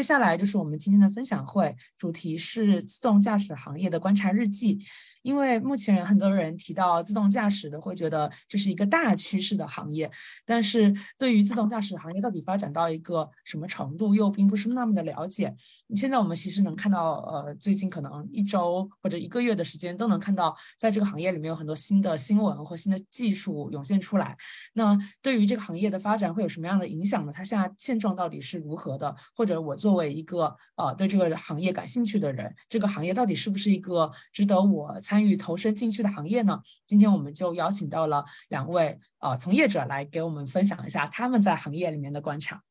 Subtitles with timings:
[0.00, 4.78] 接下来就是我们今天的分享会，主题是自动驾驶行业的观察日记。
[5.22, 10.10] 因为目前很多人提到自动驾驶的，会觉得这是一个大趋势的行业，
[10.46, 15.54] 但是对于自动驾驶行业到底发展到一个什么程度，又并不是那么的了解。
[15.94, 24.36] 现在我们其实能看到，呃，最近可能一周或者一个月的时间，都能看到在这个行业里面有很多新的新闻或新的技术涌现出来。
[24.72, 27.32] 那对于这个行业的发展会有什么样的影响呢？
[27.34, 29.14] 它现在现状到底是如何的？
[29.34, 34.98] 或者我作为一个呃对这个行业感兴趣的人，这个行业到底是不是一个值得我？
[35.10, 36.62] 参与投身进去的行业呢？
[36.86, 42.62] 今天我们就邀请到了两位呃从业者来给我们分享一下他们在行业里面的观察。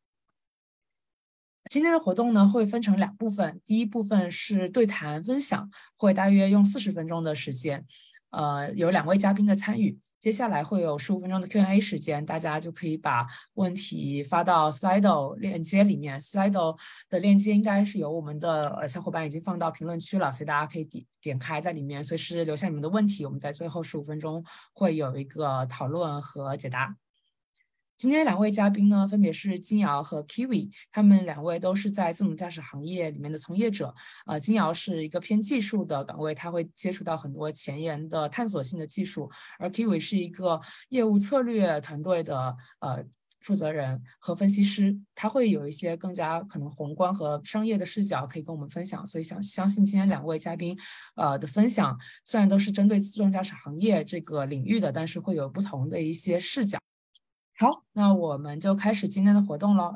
[1.69, 7.85] 今天的活动呢会分成两部分，第一部分是对谈分享，会大约用四十分钟的时间，
[8.29, 9.99] 呃，有两位嘉宾的参与。
[10.19, 16.19] 接下来会有十五分钟的 Q&A 时间，大家就可以把问题发到 Slido 链接里面。
[16.19, 16.77] Slido
[17.09, 23.25] 的链接应该是由我们的呃小伙伴已经放到评论区了，所以大家可以点点开在里面，随时留下你们的问题。
[23.25, 26.95] 我们在最后十五分钟会有一个讨论和解答。
[27.99, 33.93] 今天两位嘉宾呢，分别是金瑶和 Kiwi，他们两位都是在自动驾驶行业里面的从业者。
[34.25, 43.03] 呃，金瑶是一个偏技术的岗位，他会接触到很多前沿的探索性的技术；而 Kiwi 是一个业务策略团队的呃
[43.41, 49.05] 负责人和分析师，他会有一些更加可能宏观和商业的视角可以跟我们分享。
[49.05, 50.73] 所以想相信今天两位嘉宾
[51.17, 56.79] 呃的分享，虽然都是针对自动驾驶行业这个领域的，但是会有不同的一些视角。
[57.61, 59.93] 好，那我们就开始今天的活动喽。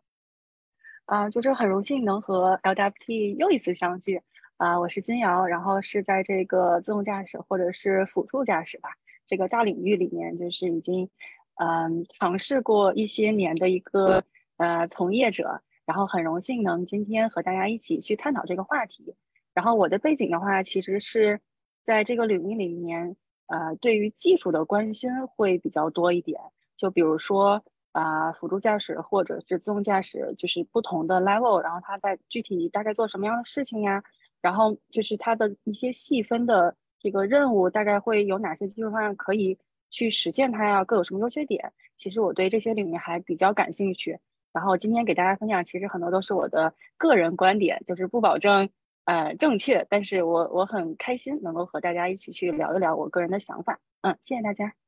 [1.06, 4.22] 啊，就是很荣幸能和 LWT 又一次相聚。
[4.58, 8.90] 啊，我是金瑶，然后是在这个自动驾驶或者是辅助驾驶吧
[9.26, 11.10] 这个大领域里面，就是已经
[11.56, 14.22] 嗯尝试过一些年的一个
[14.58, 15.62] 呃从业者。
[15.86, 19.16] 然后很荣幸能今天和大家一起去探讨这个话题。
[19.54, 21.40] 然后我的背景的话，其实是
[21.82, 23.16] 在这个领域里面，
[23.48, 26.42] 呃，对于技术的关心会比较多一点。
[26.84, 27.64] 就比如说
[27.94, 34.04] 啊，辅助驾驶或者是自动驾驶，就是不同的 level，然后它在具体大概做什么样的事情呀？
[34.42, 39.58] 然后就是它的一些细分的这个任务，大概会有哪些技术方案可以
[39.92, 40.84] 去实现它呀？
[40.84, 41.72] 各有什么优缺点？
[41.96, 44.20] 其实我对这些领域还比较感兴趣。
[44.52, 48.68] 然后今天给大家分享，其实很多都是我的个人观点，就是不保证
[49.06, 53.80] 呃正确，但是我我很开心能够和大家一起去聊一聊我个人的想法。
[54.02, 54.83] 嗯，谢谢大家。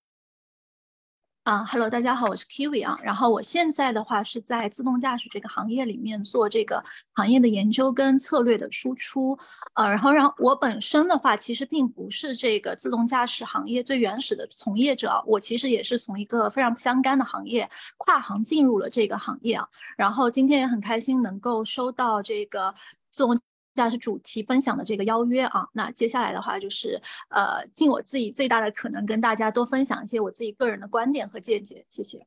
[1.46, 2.98] 啊，Hello，大家好，我是 Kiwi 啊。
[3.04, 6.84] 然后我现在的话是在自动驾驶这个行业里面做这个
[7.14, 9.38] 行业的研究跟策略的输出。
[9.76, 19.68] 呃，然后让我本身的话其实并不是这个自动驾驶行业最原始的从业者，我其实也是从一个非常不相干的行业跨行进入了这个行业啊。
[19.96, 22.74] 然后今天也很开心能够收到这个
[23.12, 23.38] 自动。
[23.76, 27.00] 驾驶主题分享的这个邀约啊，那接下来的话就是
[27.30, 31.86] 呃，尽我自己最大的可能跟大家多分享一些我自己个人的观点和见解。
[31.90, 32.26] 谢谢。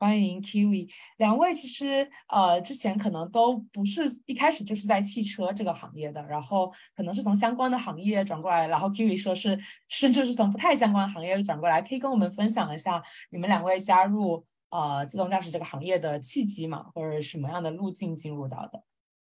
[0.00, 18.82] 欢迎 Kiwi 两位，其实呃之前可能都不是一开始就是在汽车这个行业的，然后可能是从相关的行业转过来，然后 Kiwi 说是甚至是从不太相关的行业转过来，可以跟我们分享一下你们两位加入呃自动驾驶这个行业的契机嘛，或者什么样的路径进入到的？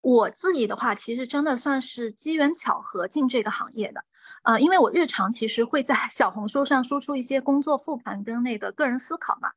[0.07, 4.05] 我自己的话，其实真的算是机缘巧合进这个行业的，
[4.43, 9.51] 呃，因为我日常其实会在小红书上输出一些工作复盘跟那个个人思考嘛，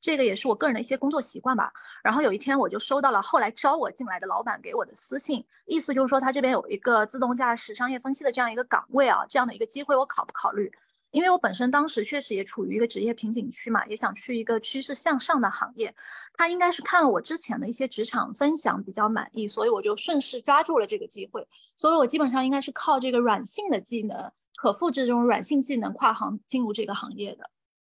[0.00, 1.72] 这个也是我个人的一些工作习惯吧。
[2.04, 10.70] 然后有一天我就收到了后来招我进来的老板给我的私信，意思就是说他这边有一个自动驾驶商业分析的这样一个岗位啊，这样的一个机会我考不考虑？
[11.16, 15.94] 因为我本身当时确实也处于一个职业瓶颈区嘛，也想去一个趋势向上的行业。
[16.34, 21.42] 他应该是看了我之前的一些职场分享比较满意，所以我就顺势抓住了这个机会。
[21.74, 27.48] 所以我基本上应该是靠这个软性的技能，可复制这种软性技能跨行进入这个行业的。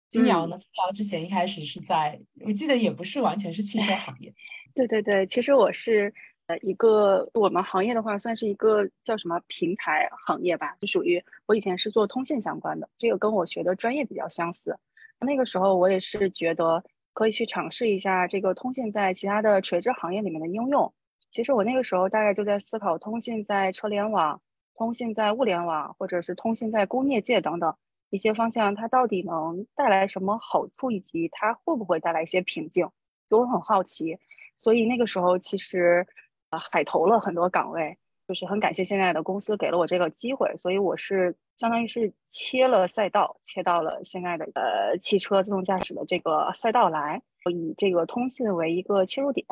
[0.08, 0.56] 金瑶呢？
[0.56, 4.32] 金瑶之前一开始是在，我记得也不是完全是汽车行业。
[4.72, 6.14] 对对对，其实我是。
[6.46, 14.76] 呃，一个我们行业的话，算是一个叫什么平台行业吧，就属于我以前是做通信相关的，这个跟我学的专业比较相似。
[15.18, 16.82] 那个时候我也是觉得
[17.12, 20.92] 可以去尝试一下这个通信在其他的垂直行业里面的应用，
[21.30, 24.40] 其实我那个时候大概就在思考，通信在车联网、
[24.76, 27.74] 通信在物联网，或者是通信在工业界等等
[28.10, 32.88] 一些方向，它到底能带来什么好处，以及它会不会带来一些瓶颈，
[33.28, 34.16] 就我很好奇。
[34.58, 36.06] 所以那个时候其实
[36.50, 37.96] 啊海投了很多岗位，
[38.28, 49.46] 就是很感谢现在的公司给了我这个机会，所以我是相当于是切了赛道，切到了现在的呃汽车自动驾驶的这个赛道来，以这个通信为一个切入点。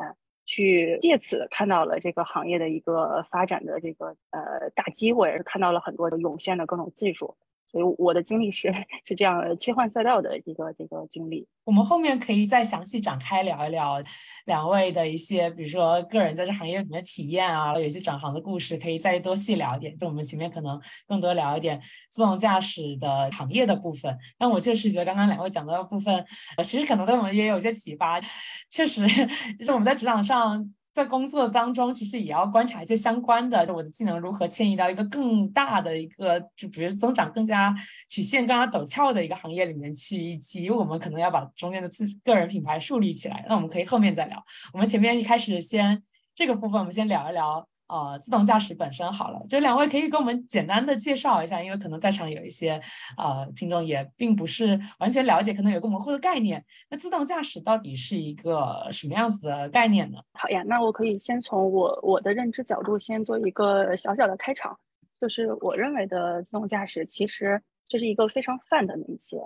[0.47, 7.35] 去借此看到了这个行业的一个发展的这个呃大机会，看到了很多的涌现的各种技术。
[7.75, 8.73] 所以我的经历是
[9.03, 11.45] 是这样切换赛道的一个这个经历。
[11.65, 14.01] 我们后面可以再详细展开聊一聊
[14.45, 19.97] 两位的一些，比如说个人在这行业里面体验啊，有些转行的故事，可以再多细聊一点。
[19.97, 21.77] 就我们前面可能更多聊一点
[22.09, 24.17] 自动驾驶的行业的部分。
[24.37, 26.25] 但我确实觉得刚刚两位讲到的部分，
[26.55, 28.21] 呃，其实可能对我们也有些启发。
[28.69, 29.05] 确实，
[29.59, 30.73] 就是我们在职场上。
[30.95, 37.75] 在工作当中，其实也要观察一些相关的，我的技能如何迁移到一个更大的一个，就比如增长更加
[38.07, 43.45] 曲线更加陡峭的一个行业里面去，以及我们可能要把中间的自个人品牌树立起来。
[43.49, 44.41] 那我们可以后面再聊。
[44.71, 46.01] 我们前面一开始先
[46.33, 47.67] 这个部分，我们先聊一聊。
[47.87, 52.81] 呃，自动驾驶本身好了，就两位可以给我们简单的介绍一下，因为可能在场有一些
[53.15, 56.65] 呃听众也并不是完全了解，可能有个模糊的概念。
[56.89, 60.17] 那自动驾驶到底是一个什么样子的概念呢？
[60.33, 64.75] 好呀，那我可以先从我我的认知角度先做一个小小的开场，
[65.21, 69.37] 就是我认为的自动驾驶其实这是一个非常泛的名词。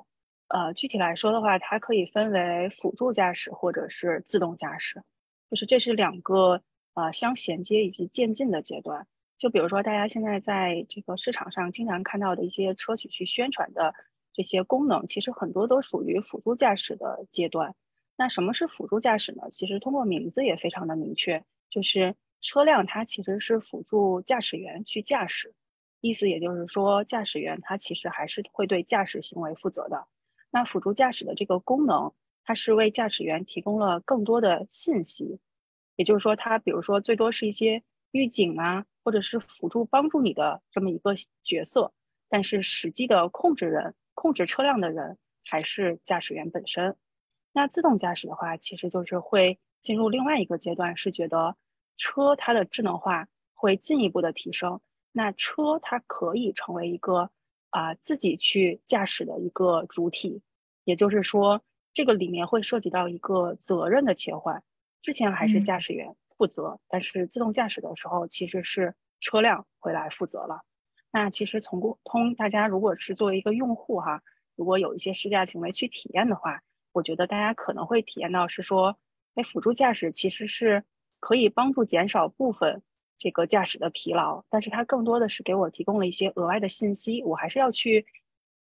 [0.48, 5.04] 呃，具体来说的话，它可以分为辅助驾驶或者是自动驾驶，
[5.50, 6.62] 就是这是两个。
[6.94, 9.08] 呃，相衔接以及渐进的阶段，
[9.38, 13.94] 就比如说大家现在在这个市场上经常看到的一些车企去宣传的
[14.34, 17.74] 这些功能，其实很多都属于辅助驾驶的阶段。
[18.18, 19.44] 那什么是辅助驾驶呢？
[19.50, 25.54] 其实通过名字也非常的明确，就是车辆它其实是辅助驾驶员去驾驶，
[26.02, 30.06] 意思也就是说，驾驶员他其实还是会对驾驶行为负责的。
[30.52, 32.12] 那辅助驾驶的这个功能，
[32.44, 35.40] 它是为驾驶员提供了更多的信息。
[36.00, 41.14] 也就是说，它比如说最多是一些预警啊，或者是辅助帮助你的这么一个
[41.44, 41.92] 角色，
[42.30, 46.96] 但是实际的控制人、控制车辆的人还是驾驶员本身。
[47.52, 51.58] 那自动驾驶的话，其实就是会进入另外一个阶段，是觉得
[51.98, 54.80] 车它的智能化会进一步的提升，
[55.12, 57.30] 那车它可以成为一个
[57.72, 60.42] 啊自己去驾驶的一个主体。
[60.86, 61.62] 也就是说，
[61.94, 64.64] 这个里面会涉及到一个责任的切换。
[65.02, 70.62] 之前还是驾驶员负责，但是自动驾驶的时候其实是车辆会来负责了。
[71.12, 74.22] 那其实从通大家如果是作为一个用户哈，
[74.56, 76.62] 如果有一些试驾行为去体验的话，
[76.92, 78.98] 我觉得大家可能会体验到是说，
[79.36, 80.84] 哎，辅助驾驶其实是
[81.20, 82.82] 可以帮助减少部分
[83.18, 88.06] 这个驾驶的疲劳，但是它更多的是给我提供了一些额外的信息，我还是要去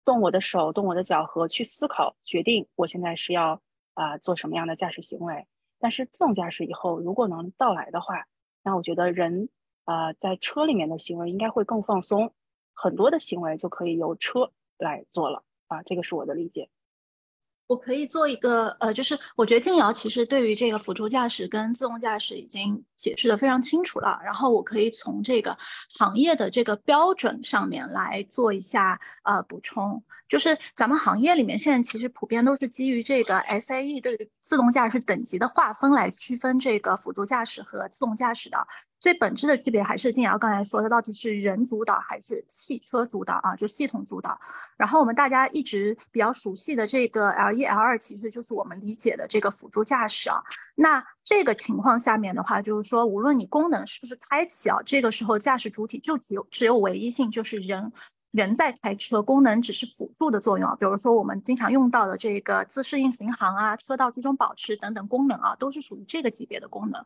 [0.05, 3.61] 动我的手、动我的脚和去思考决定我现在是要
[3.93, 5.45] 啊做什么样的驾驶行为。
[5.79, 8.25] 但是自动驾驶以后，如果能到来的话，
[8.63, 9.49] 那我觉得人
[9.85, 12.33] 啊在车里面的行为应该会更放松，
[12.73, 16.69] 很多的行为就可以由车来做了啊，这个是我的理解。
[17.67, 25.55] 我可以做一个呃，就是我觉得静瑶其实对于这个辅助驾驶跟自动驾驶已经解释的非常清楚了，然后我可以从这个
[25.97, 30.01] 行业的这个标准上面来做一下呃补充。
[30.29, 38.57] 就是咱们行业里面现在其实普遍都是基于这个 SAE 对于自动驾驶等级的划分来区分这个辅助驾驶和自动驾驶的。
[38.99, 43.55] 最本质的区别还是金瑶刚才说的，到底是人主导还是汽车主导啊？
[43.55, 44.39] 就系统主导。
[44.75, 50.41] 然后我们大家一直比较熟悉的这个 L 一 L 二，其实就是我们理解的这个辅助驾驶啊。
[50.75, 57.91] 那这个情况下面的话，就是说无论你功能是不是开启啊，这个时候驾驶主体就只有只有唯一性，就是人。
[58.31, 60.75] 人在开车，功能只是辅助的作用啊。
[60.75, 67.03] 比如说我们经常用到的这个自适应巡航啊、车道居中保持等等功能啊，都是属于这个级别的功能。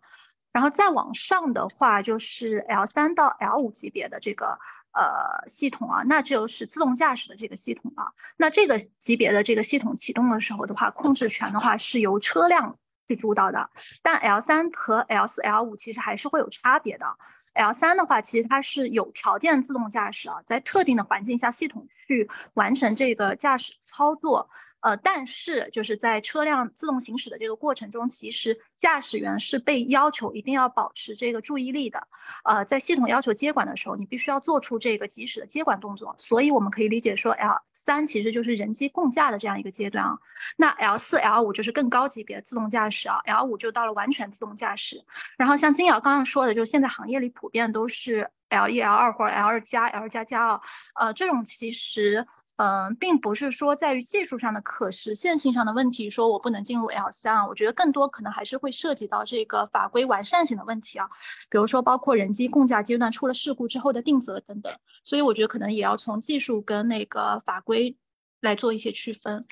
[0.51, 4.58] 然后再往上的话，就是 L 三到 L 五级别的这个
[4.93, 8.12] 呃系统啊，那就是自动驾驶的这个系统啊。
[8.38, 12.77] 那这个级别的这个系统启动的时候的话，控制权的话是由车辆
[13.08, 13.70] 去主导的。
[14.01, 17.05] 但 L 三和 L 四、L 五其实还是会有差别的。
[17.53, 24.50] L 三的话，其实它是有条件自动驾驶啊，在特定的环境下，系统去完成这个驾驶操作。
[24.81, 32.07] 呃，但是就是在车辆自动行驶的这个过程中，其实驾驶员是被要求一定要保持这个注意力的。
[32.43, 36.15] 呃，在系统要求接管的时候，你必须要做出这个及时的接管动作。
[36.17, 40.17] 所以我们可以理解说，L 三其实就是人机共驾的这样一个阶段啊。
[40.57, 45.03] 那 L 四、L 五就是更高级别自动驾驶啊，L 五就到了完全自动驾驶。
[45.38, 50.61] 然后像金瑶刚刚说的，就是现在行业里普遍都是 L 一、L 二或者 L 二加、L 加加啊。
[50.95, 52.25] 呃，这种其实。
[52.62, 61.10] 嗯，并不是说在于技术上的可实现性上的问题，说我不能进入 L 三啊，我觉得更多可能还是会涉及到这个法规完善性的问题啊，
[61.50, 64.72] 比如说包括人机共驾阶段出了事故之后的定责等等，
[65.03, 67.98] 所以我觉得可能也要从技术跟那个法规
[68.41, 69.44] 来做一些区分。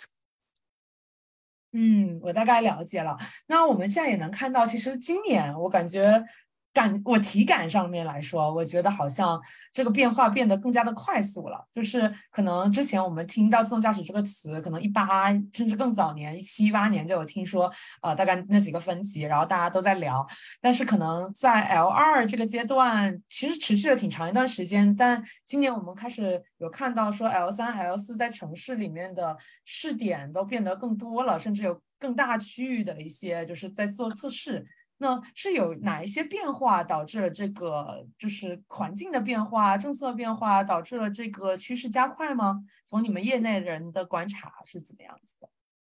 [1.72, 3.18] 嗯，我大概了解了。
[3.48, 6.24] 那我们现在也能看到，其实今年我感觉。
[6.72, 9.42] 感我体感上面来说，我觉得好像
[9.74, 11.68] 这个变化变得更加的快速了。
[11.74, 17.72] 就是可能之前我们听到自动驾驶这个词，可能一八甚至更早年一七八年就有听说，
[18.02, 20.26] 呃，大概那几个分级，然后大家都在聊。
[20.62, 24.96] 但是可能在 L 二这个阶段，其实持续了挺长一段时间。
[24.96, 29.36] 但今年我们开始有看到说 L 三、L 四在城市里面的
[29.66, 34.66] 试点都变得更多了，甚至有更大区域的一些就是在做测试。
[35.01, 42.62] 那是有哪一些变化导致了这个就是环境的变化、政策变化，导致了这个趋势加快吗？
[42.84, 45.50] 从你们业内人的观察是怎么样子的？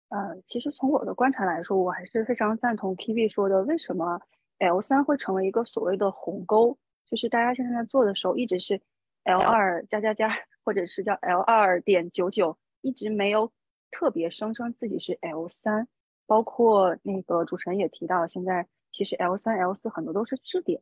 [0.10, 3.64] 呃，其实从我的观察来说，我还是非常赞同 K V 说的。
[3.64, 4.22] 为什么
[4.60, 6.78] L 三会成为一个所谓的鸿沟？
[7.10, 8.80] 就是大家现在在做的时候，一直是
[9.24, 10.32] L 二加加加，
[10.64, 13.52] 或者是叫 L 二点九九，一直没有
[13.90, 15.88] 特别声称自己是 L 三。
[16.28, 18.68] 包括那个主持人也提到，现在。
[18.92, 20.82] 其实 L 三、L 四很多都是试点，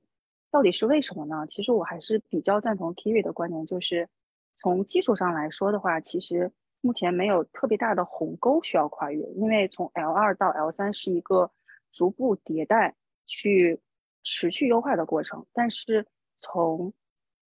[0.51, 1.45] 到底是为什么呢？
[1.47, 4.09] 其实我还是比较赞同 Kiwi 的观点，就是
[4.53, 6.51] 从技术上来说的话，其实
[6.81, 11.51] 目前没有特别大的鸿沟需要跨越，因为从 L 二到 L 三是一个
[11.91, 13.79] 逐步迭代、去
[14.23, 15.45] 持续优化的过程。
[15.53, 16.93] 但是从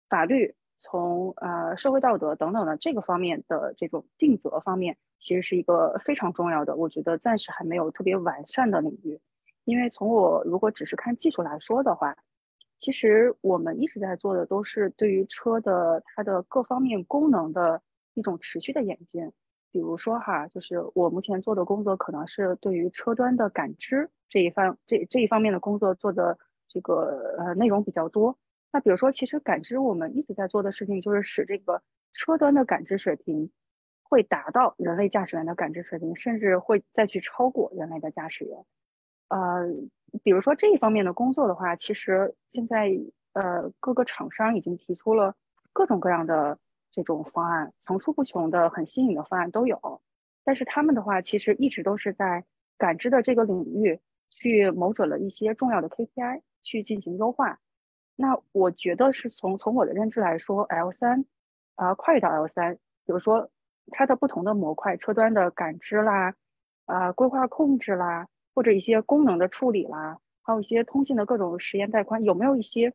[0.09, 9.19] 法律、从呃社会道德等等的这个方面的这种定责方面，其实是一个非常重要的，我觉得暂时还没有特别完善的领域。
[9.63, 12.15] 因为从我如果只是看技术来说的话，
[12.77, 17.81] 其实我们一直在做的都是对于车的它的各方面功能的
[18.15, 19.31] 一种持续的演进。
[19.71, 26.37] 比如说哈，就是我目前做的工作可能是对于车端的感知这一方这这一方面的工作做的
[26.67, 28.37] 这个呃内容比较多。
[28.73, 31.81] 那比如说，其实感知我们一直在做的事情就是使这个
[32.13, 33.51] 车端的感知水平
[34.01, 38.65] 会达到人类驾驶员的感知水平，甚至会再去超过人类的驾驶员。
[39.31, 39.65] 呃，
[40.23, 42.91] 比如说这一方面的工作的话，其实现在
[43.31, 45.33] 呃各个厂商已经提出了
[45.71, 46.59] 各种各样的
[46.91, 50.01] 这种方案，层出不穷的很新颖的方案都有。
[50.43, 52.43] 但是他们的话，其实一直都是在
[52.77, 57.59] 感知的这个领域去谋准了一些重要的 KPI 去进行优化。
[58.17, 61.23] 那我觉得是从从我的认知来说，L 三
[61.75, 63.49] 啊跨越到 L 三，比如说
[63.91, 66.33] 它的不同的模块，车端的感知啦，
[66.85, 68.27] 啊规划控制啦。
[68.53, 72.93] 或者一些功能的处理啦，还有一些通信的各种实验带宽，有没有一些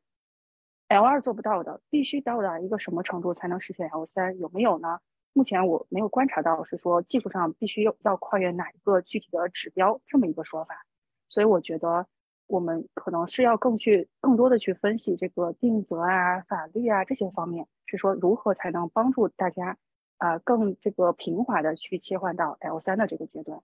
[0.89, 4.39] L 二做不到的，必须到达一个什么程度才能实现 L 三？
[4.39, 5.01] 有没有呢？
[5.33, 10.87] 目前我没有观察到是说技术上必须要要跨越哪一个具体的指标这么一个说法，
[11.29, 12.07] 所以我觉得
[12.47, 19.77] 我们可能是要更去更多的去分析这个定责啊、法律啊这些方面，是说如何才能帮助大家
[20.17, 23.61] 啊更这个平滑的去切换到 L 三的这个阶段。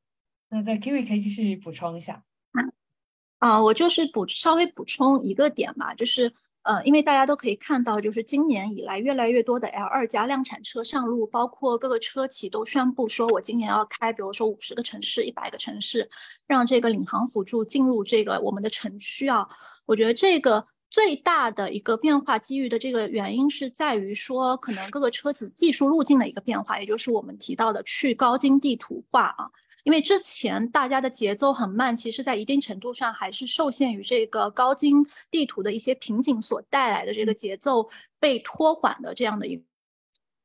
[0.54, 2.22] 那在 Kiwi 可以继续补充一下，
[3.38, 6.30] 啊，我就是补稍微补充一个点吧，就是
[6.60, 16.06] 呃，因为大家都可以看到，就是今年以来越来越多的 L 二加量产车上路，包括各个车企都宣布说，我今年要开，比如说五十个城市、一百个城市，
[16.46, 19.48] 让这个领航辅助进入这个我们的城区啊。
[19.86, 29.50] 我觉得这个最大的一个变化机遇的这个原因是在于说，可能各个车企技术路径的一个变化，也就是我们提到的去高精地图化啊。
[29.84, 37.88] 因为之前大家的节奏很慢，其实在一定程度上还是受限于这个高精地图的一些瓶颈所带来的这个节奏
[38.20, 39.56] 被拖缓的这样的一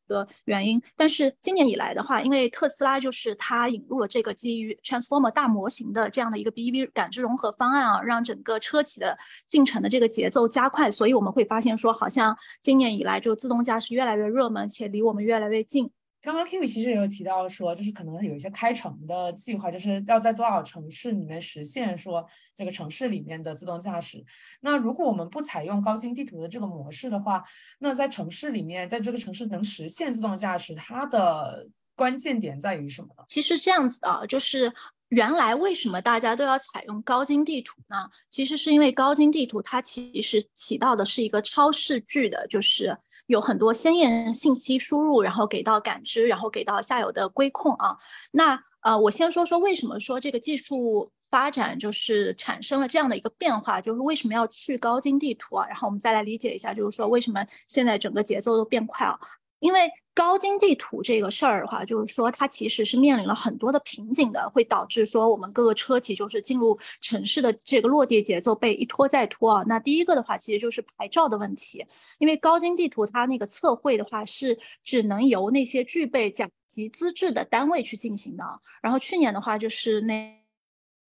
[0.07, 0.81] 个原因。
[0.95, 9.15] 但是今年以来的话，因为特斯拉就是它引入了这个基于 Transformer 大模型的这样的一个 BEV 感知融合方案啊，让整个车企的
[9.45, 15.91] 进程的这个节奏加快，所以我们会发现说，好像今年以来就自动驾驶越来越热门，且离我们越来越近。
[16.21, 24.23] 刚刚 Kimi 其实也有提到说，就是可能有一些开城的计划，就是要在多少城市里面实现说这个城市里面的自动驾驶。
[24.61, 27.43] 那如果我们不采用高精地图的这个模式的话，
[27.79, 33.23] 那在城市里面，在这个城市能实现自动驾驶，它的关键点在于什么呢？
[33.27, 34.73] 其实这样子啊，就是
[35.09, 37.95] 原来为什么大家都要采用高精地图呢？
[38.29, 42.97] 其实是因为高精地图它其实起到的是一个超视距的，就是
[43.27, 47.95] 有很多鲜艳信息输入，然后给到感知，然后给到下游的规控啊。
[48.31, 51.11] 那呃，我先说说为什么说这个技术。
[51.29, 55.67] 发展就是产生了这样的一个变化，就是为什么要去高精地图啊？
[55.67, 59.19] 然后我们再来理解一下，就是说为什么现在整个节奏都变快啊？
[59.59, 69.63] 因为高精地图这个事儿的话，就是说它其实是面临了很多的瓶颈的，会导致说我们各个车企就是进入城市的这个落地节奏被一拖再拖啊。
[69.67, 71.85] 那第一个的话，其实就是牌照的问题，
[72.17, 78.43] 因为高精地图它那个测绘的话是只能由那些具备甲级资质的单位去进行的。
[78.81, 80.36] 然后去年的话就是那。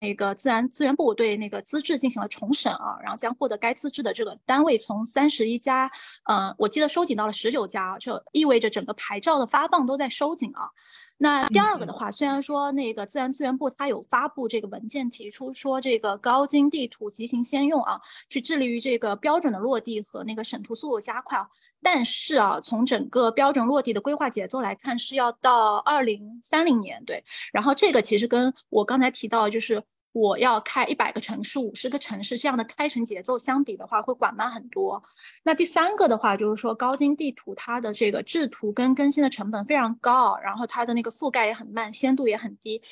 [0.00, 5.90] 那个自然资源部对那个资质进行了重审啊，然后将获得该资质的这个单位从三十一家，
[6.25, 10.71] 嗯，我记得收紧到了十九家，这意味着整个牌照的发放都在收紧啊。
[11.21, 21.45] 那第二个的话，虽然说那个自然资源部它有发布这个文件，提出说这个高精地图即行先用啊，去致力于这个标准的落地和那个审图速度加快。
[21.83, 27.03] 但是啊，从整个标准落地的规划节奏来看，是要到二零三零年。
[27.05, 29.83] 对，然后这个其实跟我刚才提到，就是
[30.13, 35.03] 我要开一百个城市、五十个城市这样的开城节奏相比的话，会缓慢很多。
[35.45, 42.83] 那第三个的话，就是说高精地图它的这个制图跟更新的成本非常高，然后它的那个覆盖也很慢，鲜度也很低。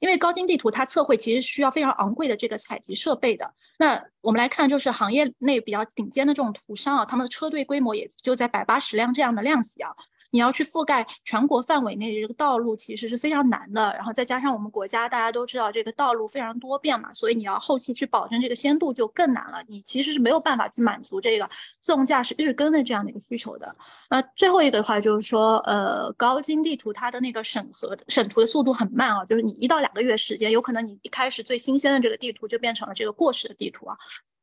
[0.00, 3.52] 因为高精地图它测绘其实需要非常昂贵的这个采集设备的。
[3.78, 9.90] 那我们来看，就是行业内比较顶尖的这种图商啊，他们的车队规模也就在百八十辆这样的量级啊。
[10.32, 13.92] 你要去覆盖全国范围内的这个道路，其实是非常难的。
[13.92, 19.62] 然后再加上我们国家大家都知道这个道路非常多变嘛，所以你要后续去保证这个鲜度就更难了。
[19.68, 21.48] 你其实是没有办法去满足这个
[21.80, 23.76] 自动驾驶日更的这样的一个需求的。
[24.08, 33.96] 那最后一个的话就是说，呃，高精地图它的那个审核审图的速度很慢啊，就是你一到两个月时间，有可能你一开始最新鲜的这个地图就变成了这个过时的地图啊。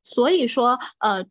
[0.03, 1.25] 所以说，呃，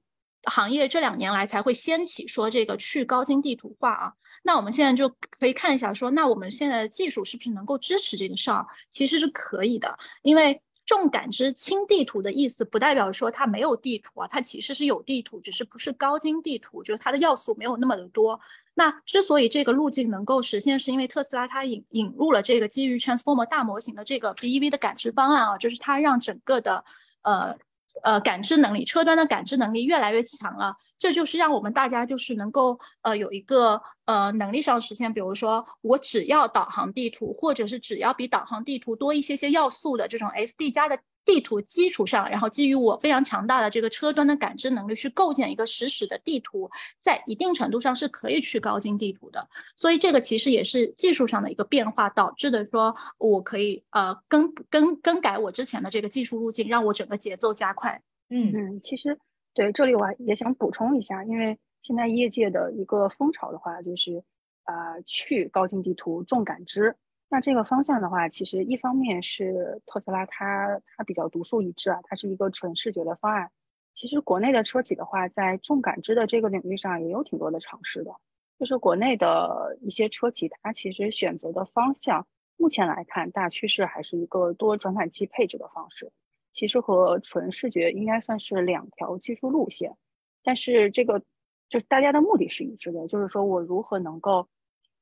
[0.44, 4.12] 行业这两年来才会掀起说这个去高精地图化啊。
[4.42, 8.66] 那我们现在就可以看一下，说那我们现在的技术是不是能够支持这个事儿？
[8.90, 18.40] 其实是可以的，因为重感知轻地图的意思不代表说它没有地图啊，它其实是有地图，只是不是高精地图，就是它的要素没有那么的多。
[18.74, 26.84] 那之所以这个路径能够实现，是因为特斯拉它引引入了这个基于 Transformer 大模型的这个 BEV 的感知方案啊，就是它让整个的
[27.22, 27.54] 呃。
[28.02, 40.98] 呃，感知能力，车端的感知能力越来越强了，这就是让我们大家就是能够呃有一个呃能力上实现，比如说我只要导航地图，或者是只要比导航地图多一些些要素的这种 SD 加的。
[41.28, 46.70] 地图基础上，然后基于我非常强大的这个车端的感知能力，去构建一个实时的地图，
[47.02, 49.46] 在一定程度上是可以去高精地图的。
[49.76, 58.00] 所以这个其实也是技术上的一个变化导致的，说我可以呃更更更改我之前的这个技术路径，让我整个节奏加快。
[58.30, 59.18] 嗯嗯，其实
[59.52, 64.24] 对这里我也想补充一下，因为现在业界的一个风潮的话，就是
[64.64, 66.96] 啊去高精地图重感知。
[67.30, 73.50] 那这个方向的话，其实一方面是特斯拉它它比较独树一帜啊，它是一个纯视觉的方案。
[73.92, 78.14] 其实国内的车企的话，在重感知的这个领域上也有挺多的尝试的。
[78.58, 86.10] 就是国内的一些车企，它其实选择的方向，目前来看大趋势还是一个多传感器配置的方式。
[86.50, 89.94] 其实和纯视觉应该算是两条技术路线，
[90.42, 91.22] 但是这个
[91.68, 94.48] 就大家的目的是一致的，就是说我如何能够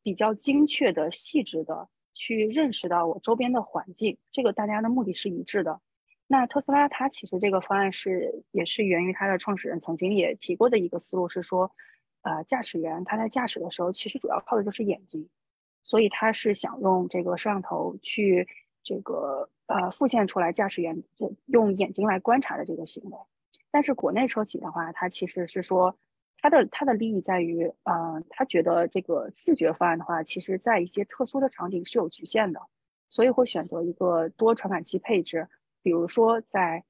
[0.02, 1.88] 比较精确的、细致的。
[2.16, 5.80] 去认识到我周边的环境，这个大家的目的是一致的。
[6.26, 11.70] 那特斯拉它其实这个方案是也是源于它的创始人曾经也提过的一个思路，是说，
[12.22, 15.28] 呃，驾驶员他在驾驶的时候其实主要靠的就是眼睛，
[15.84, 18.48] 所以他是想用这个摄像头去
[18.82, 21.00] 这个呃复现出来驾驶员
[21.46, 23.18] 用眼睛来观察的这个行为。
[23.70, 25.96] 但是国内车企的话，它其实是说。
[26.46, 32.60] 它的它的利益在于，呃，他觉得这个视觉方案的话，其实在一些特殊的场景是有局限的，
[33.08, 35.48] 所以会选择一个多传感器配置。
[35.82, 36.84] 比如说，在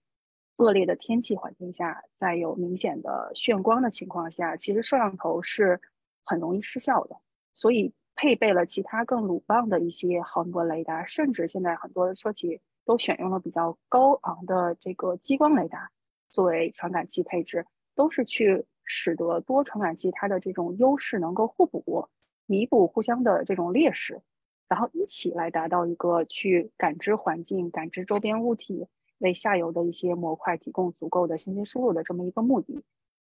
[0.57, 5.81] 恶劣的天气环境下，在有明显的眩光的情况下，其实摄像头是
[6.23, 7.16] 很容易失效的。
[7.55, 15.90] 所以配备了其他更鲁棒的一些毫米波雷达，甚至现在很多车企都选用了比较高昂的这个激光雷达
[16.29, 17.64] 作为传感器配置，
[17.95, 18.66] 都是去。
[18.87, 22.09] 使得多传感器它的这种优势能够互补、
[22.46, 24.22] 弥补互相的这种劣势，
[24.68, 28.87] 然后一起来达到一个去感知环境、感知周边物体，
[29.18, 32.83] 为下游的一些模块提供足够的信息输入的这么一个目的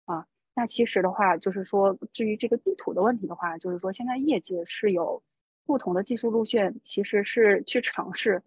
[0.06, 0.26] 啊。
[0.56, 5.22] 那其实的话，就是说，至于这个地图的问题的话，就是说现在业界是有
[5.66, 8.42] 不同的技术路线其实是去尝试，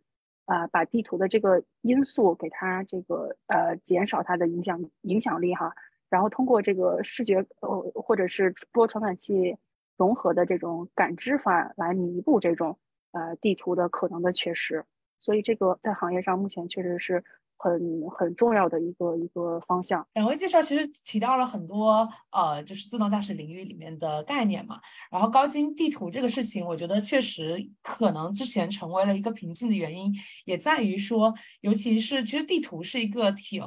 [0.44, 5.72] 啊，把地图的这个因素给它这个呃减少它的影响影响力哈，
[6.12, 9.56] 然后通过这个视觉呃或者是多传感器
[9.96, 12.78] 融合的这种感知方案来弥补这种
[13.12, 14.84] 呃地图的可能的缺失，
[15.18, 17.24] 所以这个在行业上目前确实是。
[17.64, 20.04] 很很重要的一个一个方向。
[20.14, 24.80] 两位介绍其实提到了很多呃，就是自动驾驶领域里面的概念嘛。
[25.12, 30.12] 然后高精地图这个事情，我觉得确实可能之前成为了一个瓶颈的原因，
[30.44, 33.62] 也在于说，尤其是其实地图是一个挺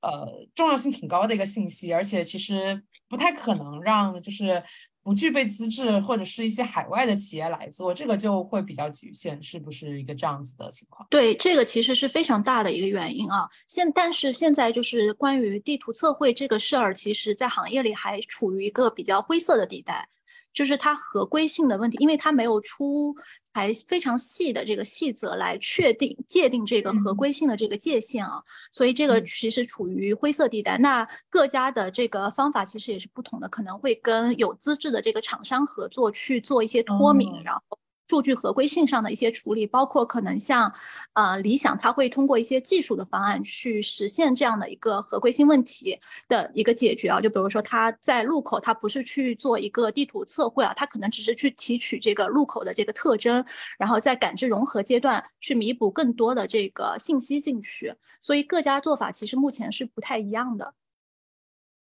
[0.00, 4.62] 呃重要性挺高的一个信息，而且其实不太可能让就是。
[5.06, 11.06] 不具备资质或者是一些海外的企业来做，这个就会比较局限，是不是一个这样子的情况？
[11.08, 13.48] 对，这个其实是非常大的一个原因啊。
[13.68, 20.08] 现但是现在就是关于地图测绘这个事儿，其实在行业里还处于一个比较灰色的地带。
[20.56, 23.14] 就是它合规性的问题，因为它没有出
[23.52, 28.42] 台非常细的这个细则来确定界定这个合规性的这个界限啊，
[28.72, 30.78] 所以这个其实处于灰色地带。
[30.78, 37.75] 那各家的这个方法其实也是不同的，可能会跟有资质的这个厂商合作去做一些脱敏，然后。
[38.08, 40.72] 数据合规性上的一些处理，包括可能像，
[41.14, 47.20] 呃，理想，它会通过一些技术的方案去实现这样的一个合规性问题的一个解决啊。
[47.20, 53.44] 就比如说，它在路口，它不是去做一个地图测绘啊，它可能只是去提取这个路口的这个特征，
[53.78, 57.94] 然后在感知融合阶段去弥补更多的这个信息进去。
[58.20, 60.74] 所以各家做法其实目前是不太一样的。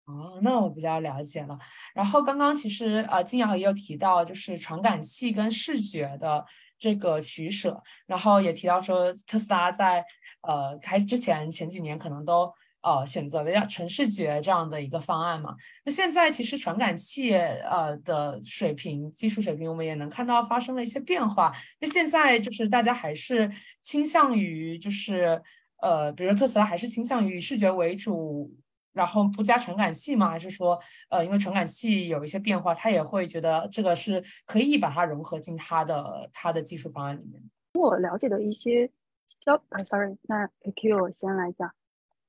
[0.05, 1.57] 哦，那我比较了解了。
[1.95, 6.45] 然后刚刚其实呃，金瑶也有提到，就是传感器跟视觉的
[6.77, 10.05] 这个取舍，然后也提到说特斯拉在
[10.43, 15.55] 呃开之前前几年可能都呃选择了要纯视觉这样的一个方案嘛。
[15.85, 21.53] 那现在其实传感器呃的水平技术水平，我们也能看到发生了一些变化。
[21.81, 23.49] 那现在就是大家还是
[23.83, 25.41] 倾向于就是
[25.81, 28.53] 呃，比如说特斯拉还是倾向于视觉为主。
[28.93, 30.29] 然后不加传感器吗？
[30.29, 30.79] 还是说，
[31.11, 37.43] 呃，因为传感器有一些变化，他也会觉得这个是可以把它融合进他的他的技术方案里面。
[37.75, 38.91] 我了解的一些
[39.27, 41.73] 消，呃，sorry，那 Q 我先来讲。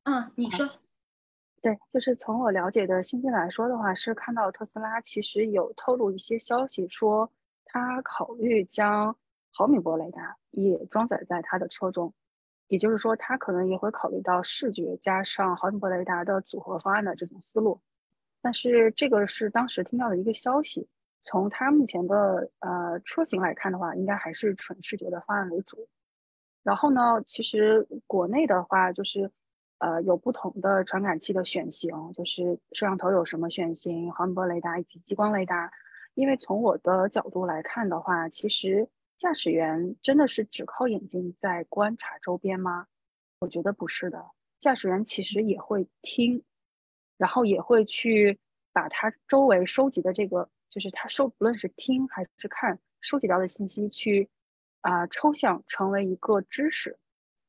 [0.03, 0.69] 嗯，你说。
[1.61, 7.31] 对，就是从我了解的信息来说的话，是看到特斯拉其实有透露一些消息，说
[7.63, 9.15] 他考虑将
[9.49, 12.13] 毫米波雷达也装载在他的车中。
[12.67, 17.79] 也就是说，他可能也会考虑到视觉加上毫米波雷达的组合方案的这种思路，
[18.41, 20.87] 但是这个是当时听到的一个消息。
[21.21, 25.87] 从他目前的呃车型来看的话，应该还是纯视觉的方案为主。
[26.63, 29.29] 然后呢，其实国内的话就是
[29.77, 35.71] 呃有不同的传感器的选型，就是摄像头有什么选型，毫米波雷达以及激光雷达。
[36.15, 38.87] 因为从我的角度来看的话，其实。
[39.23, 42.87] 驾驶员真的是只靠眼睛在观察周边吗？
[43.39, 44.21] 我觉得不是的。
[44.59, 46.43] 驾驶员其实也会听，
[47.15, 48.37] 然后也会去
[48.73, 54.27] 把他周围收集的这个，就是他收，不论是听还是看，收集到的信息去
[54.81, 56.99] 啊抽象成为一个知识。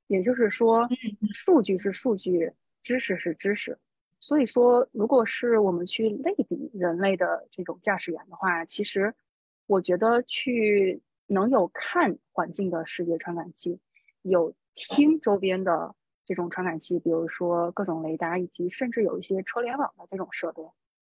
[0.07, 0.89] 也就是说，
[1.33, 3.77] 数据是数据，知识是知识。
[4.21, 9.13] 所以说，如果是我们去类比人类的这种驾驶员的话，其实
[9.67, 11.03] 我觉得去。
[11.27, 13.79] 能有看环境的视觉传感器，
[14.23, 15.95] 有听周边的
[16.27, 20.63] 这种传感器，比如说各种雷达，以及甚至有一些车联网的这种设备，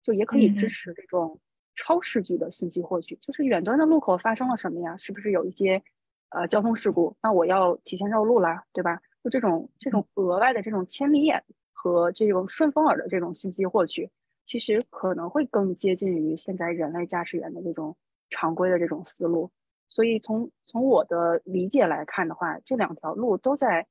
[0.01, 1.39] 就也可以支持这种
[1.75, 3.15] 超视距的信息获取。
[3.21, 4.95] 就是远端的路口发生了什么呀？
[4.97, 5.81] 是不是有一些
[6.29, 7.15] 呃交通事故？
[7.21, 9.01] 那我要提前绕路啦，对吧？
[9.23, 14.09] 就这种这种额外的这种千里眼和这种顺风耳的这种信息获取，
[14.45, 17.95] 其实可能会更接近于现在人类驾驶员的这种
[18.29, 19.49] 常规的这种思路。
[19.93, 23.85] 所以从从我的理解来看的话，这两条路都在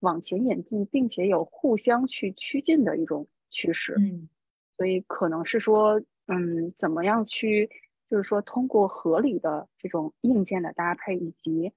[0.00, 3.94] 往前演进，并且有互相去趋近的一种趋势。
[3.98, 4.28] 嗯，
[4.76, 7.70] 所以可能是说，嗯，怎么样去，
[8.10, 11.72] 就是说通过合理的这种硬件的搭配，以及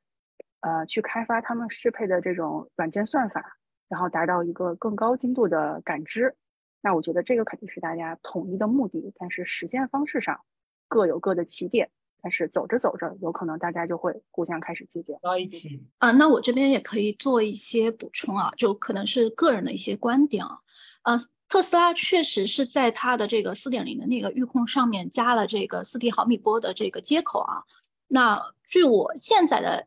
[0.60, 6.36] 呃去开发他们适配的这种软件算法，然后达到一个更高精度的感知。
[6.82, 10.42] 那我觉得这个肯定是大家统一的目的，但是实现方式上
[10.90, 11.90] 各有各的起点。
[12.22, 16.12] 但是走着走着，有可能大家就会互相开始借鉴到一起啊。
[16.12, 20.60] 那我这边也可以做一些补充啊，就可能是个人的一些观点啊。
[21.04, 27.64] 呃，特斯拉确实是在它的这个四点零的那个预控上面加了这个四 D 毫米波的这个接口啊。
[28.08, 29.86] 那据我现在的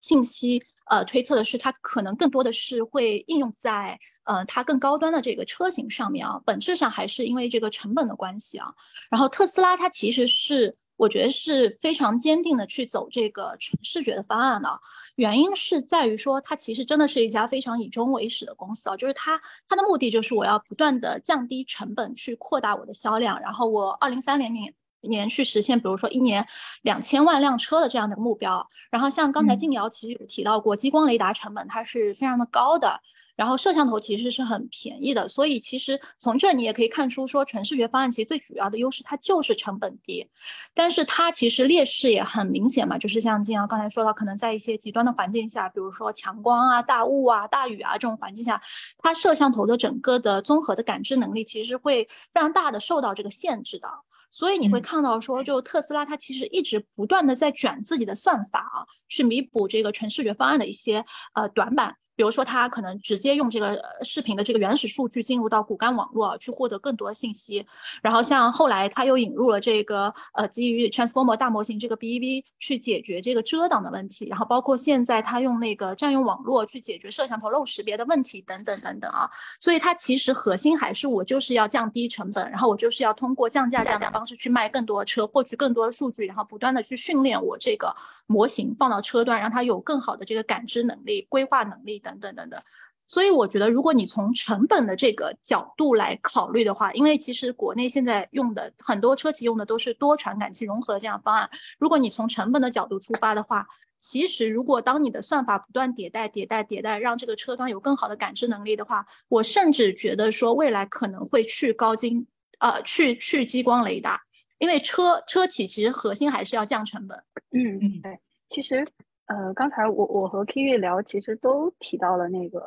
[0.00, 6.40] 信息，呃，推测的是它可能更多的是会应用在呃它更高端的这个车型上面啊。
[6.44, 8.74] 本质上还是因为这个成本的关系啊。
[9.10, 10.76] 然后特斯拉它其实是。
[11.00, 14.68] 我觉得是非常坚定的去走这个纯视觉的方案的。
[15.16, 24.74] 原因是在于说，它其实真的是一家非常以终为始的公司啊，就是它它的目的就是我要不断的降低成本，去扩大我的销量，然后我二零三零年
[25.08, 26.46] 年去实现，比如说一年
[26.82, 28.68] 两千万辆车的这样的目标。
[28.90, 33.00] 然后像刚才静瑶其实有提到过，激光雷达成本它是非常的高的。
[33.36, 40.28] 然后摄像头其实是很便宜的，所以其实从这你也可以看出，说纯视觉方案其实最主要的优势它就是成本低，
[40.74, 48.60] 但是它其实劣势也很明显嘛，就是像静瑶刚才说到，可能在一些极端的环境下，比如说强光啊、大雾啊、大雨啊这种环境下，
[48.98, 53.88] 它摄像头的整个的综合的感知能力其实会非常大的受到这个限制的，
[54.30, 61.96] 所以你会看到说，就特斯拉它其实一直不断的在卷自己的算法啊，去弥补这个纯视觉方案的一些呃短板。
[62.20, 67.66] 比如说，它可能直接用这个视频的这个原始数据进入到骨干网络去获得更多信息，
[68.02, 79.26] 然后像后来它又引入了这个呃基于 Transformer 大模型这个 BEV 去解决这个遮挡的问题，然后包括现在它用那个占用网络去解决摄像头漏识别的问题等等等等啊，
[79.58, 92.09] 所以它其实核心还是我就是要降低成本，然后我就是要通过降价这样的方式去卖更多的车，获取更多的数据，然后不断的去训练我这个模型放到车端，让它有更好的这个感知能力、规划能力等。
[92.18, 92.60] 等等等等，
[93.06, 101.50] 所以我觉得，如果你从成本的这个角度来考虑的话，因为其实国内现在用的很多车企用的都是多传感器融合这样方案。
[101.78, 103.66] 如果你从成本的角度出发的话，
[103.98, 112.26] 其实如果当你的算法不断迭代、迭代、迭代，让这个车端有更好的感知能力的话，我甚至觉得说未来可能会去高精，
[112.60, 114.22] 呃，去去激光雷达，
[114.58, 117.18] 因为车车企其实核心还是要降成本。
[117.50, 118.18] 嗯嗯，对，
[118.48, 118.86] 其实。
[119.30, 122.58] 呃，刚才我我和 Kiwi 聊，其实都提到了那个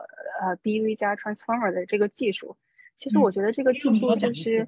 [0.41, 2.55] 呃 BV 加 Transformer 的这个技术。
[2.95, 4.65] 其实我觉得这个技术就是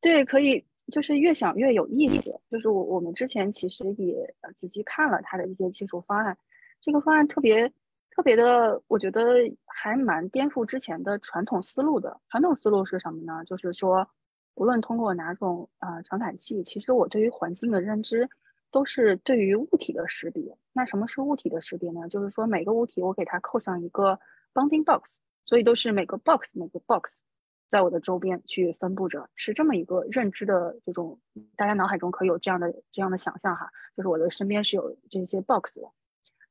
[0.00, 2.40] 对，可以就是越想越有意思。
[2.50, 6.34] 就是我我们之前其实也仔细看了它的一些技术方案，
[6.80, 7.70] 这个方案特别
[8.10, 9.34] 特别的，我觉得
[9.66, 12.18] 还蛮颠覆之前的传统思路的。
[12.30, 13.44] 传统思路是什么呢？
[13.44, 14.08] 就是说，
[14.54, 18.26] 无论通过哪种呃传感器，其实我对于环境的认知。
[18.70, 20.56] 都是对于物体的识别。
[20.72, 22.08] 那什么是物体的识别呢？
[22.08, 24.18] 就是说每个物体我给它扣上一个
[24.54, 27.20] bounding box，所以都是每个 box 每个 box
[27.66, 31.18] 在我的周边去分布着，是这么一个认知的这种，
[31.56, 35.88] 大家脑海中可以有这样的这样的想象哈，就是我的身边是有这些 box 的。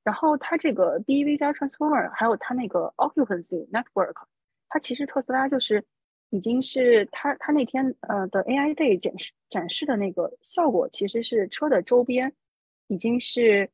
[0.04, 4.16] 然后它这个 BEV 加 transformer，还有它那个 occupancy network，
[4.70, 5.84] 它其实特斯拉就是。
[6.30, 12.34] 已经是他他那天呃的 AI Day 展示展示的那个效果，其实是车的周边
[12.88, 13.70] 已经是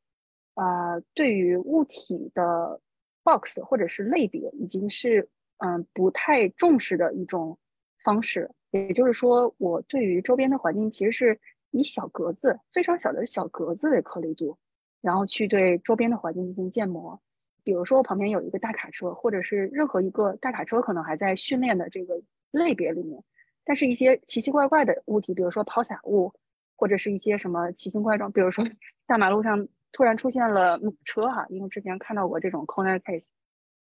[0.54, 2.80] 啊，对于物体的
[3.24, 7.58] box 或者是类别，已经是嗯不太重视的一种
[8.04, 8.48] 方式。
[8.70, 11.38] 也就是说，我对于周边的环境其实是
[11.72, 14.56] 以小格子非常小的小格子为颗粒度，
[15.00, 17.20] 然后去对周边的环境进行建模。
[17.64, 22.20] 比如说，我旁边有一个大卡车，或者是任何一个大卡车可能还在训练的这个。
[22.54, 23.22] 类别里面，
[23.64, 26.32] 但是一些奇奇怪怪的物体，比如说抛洒物，
[26.76, 28.64] 或者是一些什么奇形怪状，比如说
[29.06, 33.28] 大马路上突然出现了马车哈，因为之前看到过这种 corner case。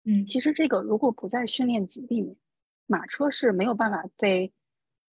[0.04, 2.34] 嗯，其实这个如果不在训练集里面，
[2.86, 4.50] 马车是没有办法被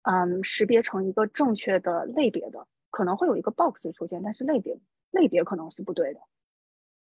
[0.04, 4.76] 嗯识别成一个正确的类别的，可能会有一个 box 出现，但是类别
[5.12, 6.20] 类别可能是不对的。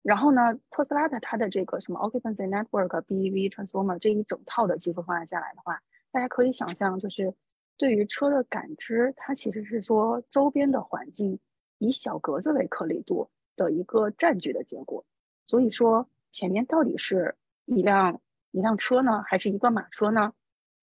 [0.03, 5.81] 然后呢，特斯拉的它的这个什么 occupancy network BEV transformer 这一整套的技术方案下来的话。
[6.17, 7.31] 大家可以想象，就是
[7.77, 11.37] 对于车的感知，它其实是说周边的环境
[11.77, 15.05] 以小格子为颗粒度的一个占据的结果。
[15.45, 20.33] 所以说，前面到底是一辆一辆车呢，还是一个马车呢？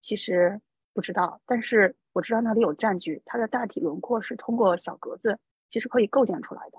[0.01, 0.61] 其实
[0.93, 1.41] 不知道。
[1.45, 5.37] 但是我知道那里有占据，它的大体轮廓是通过小格子
[5.69, 6.79] 其实可以构建出来的，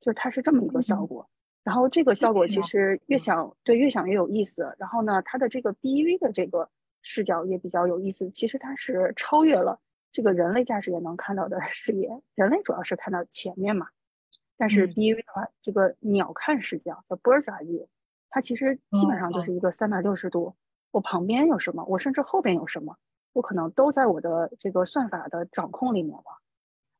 [0.00, 1.28] 就是它是这么一个效果。
[1.62, 4.74] 然后这个效果其实越想对越想越有意思。
[4.78, 6.66] 然后呢，它的这个 BEV 的这个。
[7.02, 9.80] 视角也比较有意思，其实它是超越了
[10.12, 12.10] 这个人类驾驶员能看到的视野。
[12.34, 13.88] 人类主要是看到前面嘛，
[14.56, 17.86] 但是 BEV 的话，这个鸟瞰视角叫 Bird's Eye View，
[18.28, 20.54] 它其实基本上就是一个三百六十度，
[20.90, 22.96] 我旁边有什么，我甚至后边有什么，
[23.32, 26.24] 我可能都在我的这个算法的掌控里面了。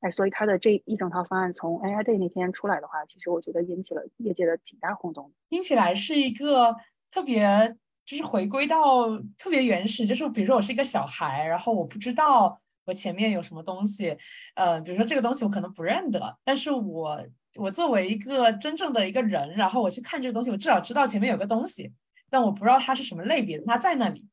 [0.00, 5.30] 哎，所以它的这一整套方案从 AI Day 那天出来的话，其实我觉得引起了业界的挺大轰动。
[5.50, 6.74] 听起来是一个
[7.10, 7.76] 特别。
[8.10, 14.16] 就是回归到特别原始，就是比如说我是一个小孩，然后我不知道我前面有什么东西，
[14.56, 21.92] 呃，比如说这个东西我可能不认得，但是我我作为一个真正的一个人，然后我去看这个东西，我至少知道前面有个东西，
[22.28, 24.26] 但我不知道它是什么类别的，它在那里，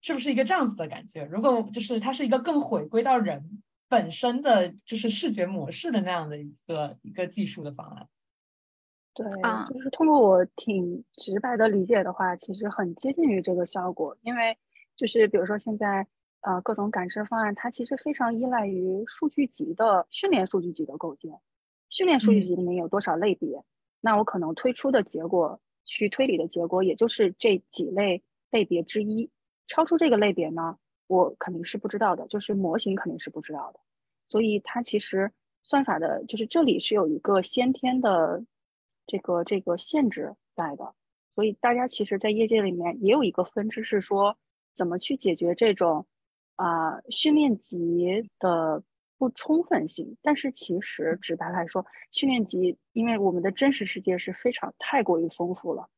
[0.00, 1.22] 是不是一个这样子的感觉？
[1.24, 8.06] 如果就是它是一个更回归到人本身的就是视觉模式的那样的一个一个技术的方案。
[9.22, 14.16] 对，就是通过我挺直白的理解的话，其实很接近于这个效果。
[14.22, 14.56] 因为
[14.96, 16.06] 就是比如说现在
[16.40, 21.38] 呃各种感知方案，它其实非常依赖于数据集的训练数据集的构建。
[21.90, 23.62] 训练数据集里面有多少类别，
[24.00, 29.28] 那我可能推出的结果去推理的结果，也就是这几类类别之一。
[29.66, 30.78] 超出这个类别呢，
[31.08, 33.80] 我肯定是不知道的，就是模型肯定是不知道的。
[34.26, 35.30] 所以它其实
[35.62, 38.42] 算法的，就是这里是有一个先天的。
[39.10, 40.94] 这个这个限制在的，
[41.34, 44.36] 所以大家其实，在业界里面也有一个分支，是说
[44.72, 46.06] 怎么去解决这种
[46.54, 48.80] 啊训练集的
[49.18, 50.16] 不充分性。
[50.22, 55.88] 但是其实直白来说，训练集因为我们的真实世界是非常太过于丰富了，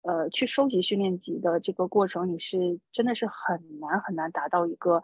[0.00, 5.02] 呃，去收集训练集的这个过程，你是真的是很难很难达到一个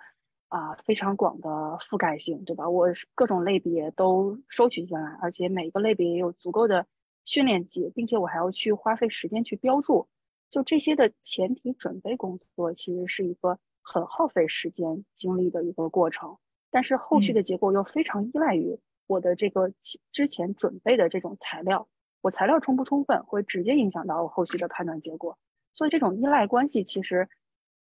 [0.49, 2.67] 啊非常广的覆盖性，对吧？
[2.67, 6.87] 我各种类别都收取进来，而且每一个类别也有足够的。
[7.25, 10.09] 训练集，并且我还要去花费时间去标注，
[10.49, 16.37] 就这些的前提准备工作，其实是一个很耗费时间精力的一个过程。
[16.71, 19.73] 但是后续的结果又非常依赖于我的这个
[20.13, 21.89] 之前准备的这种材料，
[22.21, 25.37] 我材料充不充分，会直接影响到我后续的判断结果。
[25.73, 27.29] 所以这种依赖关系，其实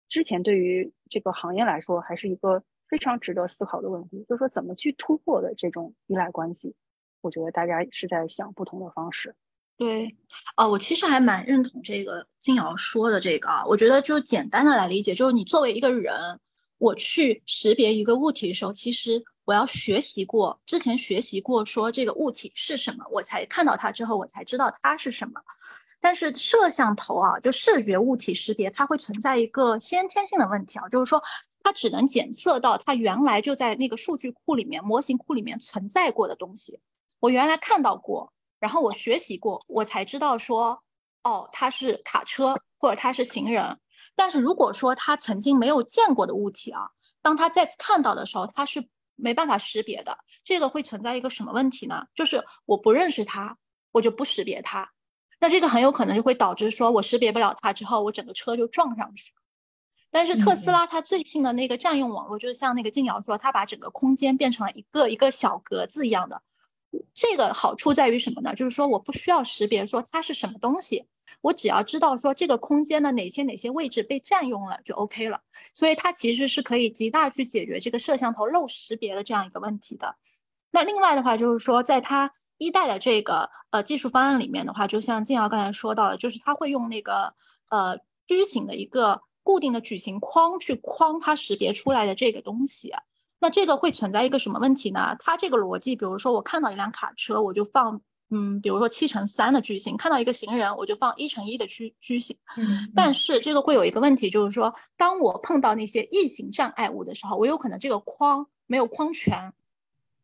[0.07, 6.75] 之前对于这个行业来说，还是一个非常值得思考的问题，就是说怎么去突破的这种依赖关系。
[7.21, 9.35] 我觉得大家是在想不同的方式。
[9.77, 10.15] 对，
[10.55, 13.63] 啊，我其实还蛮认同这个金瑶说的这个啊。
[13.65, 16.39] 我觉得就简单的来理解，就是你作为一个人，
[16.79, 25.39] 我去识别一个物体的时候，其实我要学习过，之前学习过说这个物体是什么，我才看到它之后，我才知道它是什么。
[25.99, 31.21] 但是摄像头啊，就视觉物体识别，它会存在一个先天性的问题啊，就是说
[31.61, 36.79] 它只能检测到它原来就在那个数据库里面、模型库里面存在过的东西。
[37.19, 40.83] 我原来看到过，然后我学习过，我才知道说，
[41.23, 43.79] 哦，它是卡车或者它是行人。
[44.15, 46.89] 但是如果说他曾经没有见过的物体啊，
[47.21, 50.17] 当他再次看到的时候，他是没办法识别的。
[50.43, 52.03] 这个会存在一个什么问题呢？
[52.15, 53.55] 就是我不认识它，
[53.91, 54.89] 我就不识别它。
[55.39, 59.31] 那这个很有可能就会导致说我识别不了它之后，我整个车就撞上去。
[60.09, 66.41] 但是特斯拉它最新的那个占用网络，就是像那个静瑶说，它把整个空间变成了一个一个小格子一样的。
[67.13, 68.53] 这个好处在于什么呢？
[68.55, 71.05] 就是说我不需要识别说它是什么东西，
[71.41, 75.41] 我只要知道说这个空间的哪些哪些位置被占用了就 OK 了。
[75.73, 80.15] 所以它其实是可以极大去解决这个摄像头漏识别的这样一个问题的。
[80.71, 87.33] 那另外的话就是说，在它一代的这个呃技术方案里面的话，就像静瑶刚才说到的，就是它会用那个
[87.69, 92.93] 呃矩形的一个固定的矩形框去框它识别出来的这个东西。
[93.39, 95.15] 那这个会存在一个什么问题呢？
[95.19, 102.35] 它这个逻辑，比如说我看到一辆卡车，我就放，嗯，比如说七乘三的矩形；看到一个行人，我就放一乘一的矩矩形。
[102.55, 102.91] 嗯。
[102.95, 109.53] 但是这个会有一个问题，就是说，当我碰到那些异形障碍物的时候，我有可能这个框没有框全。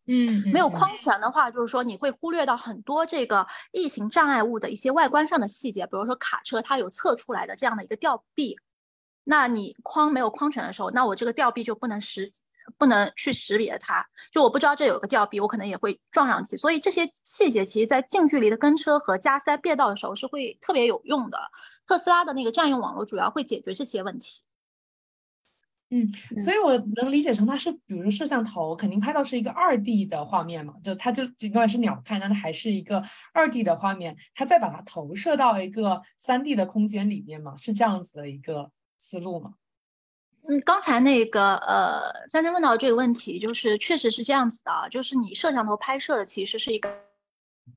[0.08, 0.42] 嗯。
[0.52, 8.58] 没有框全的话，就是说你会忽略到很多这个异形障碍物的一些外观上的细节，比如说卡车它有侧出来的这样的一个吊臂，
[9.24, 12.28] 那你框没有框全的时候，那我这个吊臂就不能实。
[12.78, 16.56] 不能去识别它，就我不知道这有个吊臂，我可能也会撞上去。
[16.58, 21.38] 所以这些细节其实，在近距离的跟车和加塞变道的时候是会特别有用的。
[21.86, 24.44] 特斯拉的那个占用网络主要会解决这些问题。
[25.90, 26.08] 嗯，
[26.40, 39.54] 所以我能理解成它是，比如说摄像头肯定拍到是一个二 D 的画面嘛，就它就尽管是鸟瞰，但它还是一个二 D 的画面，它再把它投射到一个三 D 的空间里面嘛，是这样子的一个思路吗？
[40.50, 46.90] 嗯，刚才那个呃，三天问到这个问题，就是确实是这样子的啊，就是你摄像头拍摄的其实是一个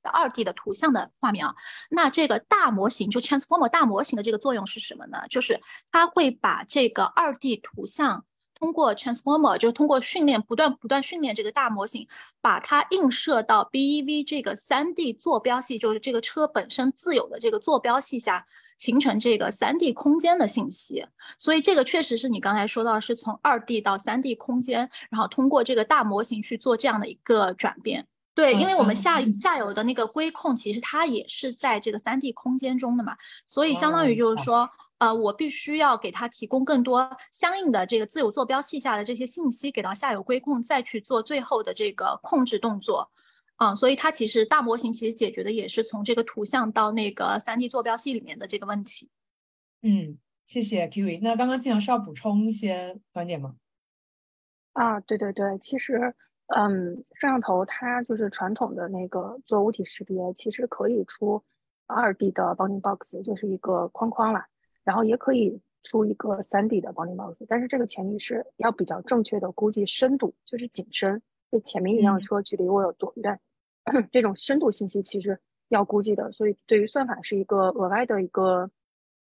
[0.03, 1.55] 二 D 的图像的画面啊。
[1.91, 5.23] 那这个大模型就 Transformer 大模型的这个作用是什么呢？
[5.31, 5.61] 就是
[5.93, 12.09] 它会把这个二 D 图像通过 Transformer，就通过训练不断不断训练这个大模型，
[12.41, 18.45] 把它映射到 BEV 这个三 D 坐标系，就是这个车本身自有的这个坐标系下。
[18.79, 21.07] 形成这个三 D 空间的信息，
[21.39, 28.07] 所以这个确实是你刚才说到，是从二 D 到三 D 空间，然后通过这个大模型去做这样的一个转变。
[28.35, 33.16] 对，因为我们下下游的那个规控，其实它也是在这个三 D 空间中的嘛，
[33.47, 34.68] 所以相当于就是说，
[34.99, 43.11] 呃，我必须要给它提供更多相应的这个自由坐标系下的这些信息给到下游规控，再去做最后的这个控制动作。
[43.57, 49.11] 啊，所以它其实大模型其实解决的也是从这个图像到那个三 D 坐标系里面的这个问题。
[49.83, 51.21] 嗯，谢谢 Kiwi。
[51.23, 53.57] 那刚刚静阳是要补充一些观点吗？
[54.73, 56.15] 啊，对对对，其实
[56.49, 61.43] 嗯，摄像头它就是传统的那个做物体识别，其实可以出
[61.87, 64.47] 二 D 的 bounding box，就是一个框框啦，
[64.85, 73.38] 然后也可以出一个三 D 的 bounding box，但是这个前提是要比较正确的估计深度，就是景深，就前面一辆车距离我有多远，
[74.12, 75.38] 这种深度信息其实
[75.68, 78.70] 要估计的，所以对于算法是一个额外的一个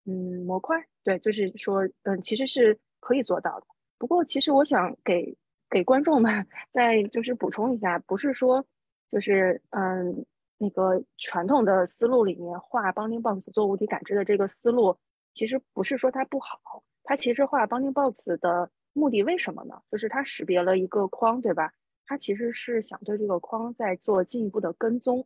[0.05, 3.67] 嗯模块，对，就是说嗯其实是可以做到的。
[3.99, 5.37] 不过其实我想给
[5.69, 8.65] 给观众们 再就是补充一下，不是说
[9.09, 10.25] 就是嗯
[10.59, 14.97] 那个传统的思路里面画 bounding box 做物体感知的这个思路，
[15.35, 16.59] 其实不是说它不好，
[17.05, 19.81] 它其实画 bounding box 的目的为什么呢？
[19.91, 21.73] 就是它识别了一个框，对吧？
[22.11, 25.25] 它其实是想对这个框再做进一步的跟踪，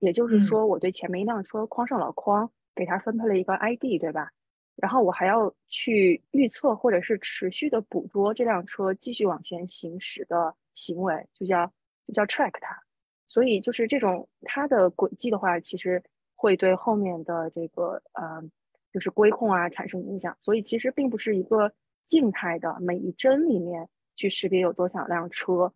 [0.00, 4.30] 也就是说，我对前面一辆车框上了框，给它分配了一个 ID，对吧？
[4.76, 11.66] 然后我还要去预测或者是持续的捕捉这辆车继续往前行驶的行为，就叫
[12.06, 12.78] 就叫 track 它。
[13.26, 16.02] 所以就是这种它的轨迹的话，其实
[16.34, 18.42] 会对后面的这个呃
[18.92, 20.36] 就是规控啊产生影响。
[20.38, 21.72] 所以其实并不是一个
[22.04, 25.72] 静态的每一帧里面去识别有多少辆车。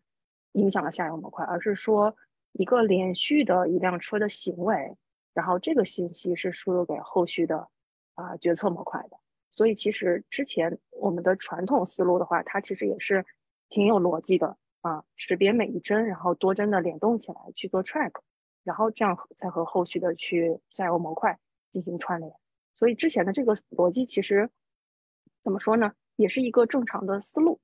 [0.55, 2.17] 影响了下游模块，而是说
[2.53, 4.97] 一个连续的一辆车的行为，
[5.33, 7.69] 然后这个信息是输入给后续的
[8.15, 9.17] 啊决策模块的。
[9.51, 13.25] 所以其实之前我们的传统思路的话，它其实也是
[13.69, 18.13] 挺有逻辑的啊，识别每一帧，然后多帧的联动起来去做 track，
[18.65, 21.39] 然后这样再和后续的去下游模块
[21.71, 22.33] 进行串联。
[22.75, 24.51] 所以之前的这个逻辑其实
[25.41, 27.61] 怎么说呢，也是一个正常的思路。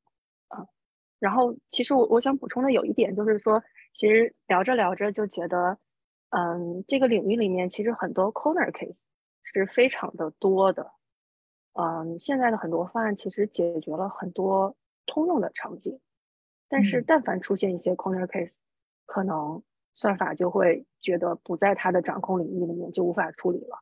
[1.20, 3.62] 然后，其实我我想补充的有一点就是说，
[3.94, 5.76] 其实聊着聊着就觉得，
[6.30, 9.04] 嗯，这个领域里面其实很多 corner case
[9.42, 10.90] 是非常的多的，
[11.74, 16.00] 嗯，现在的很多方案其实解决了很多通用的场景，
[16.70, 18.56] 但是但凡出现一些 corner case，
[19.04, 19.62] 可能
[19.92, 23.78] 算法就会觉得不在它的掌控领域里面就无法处理了，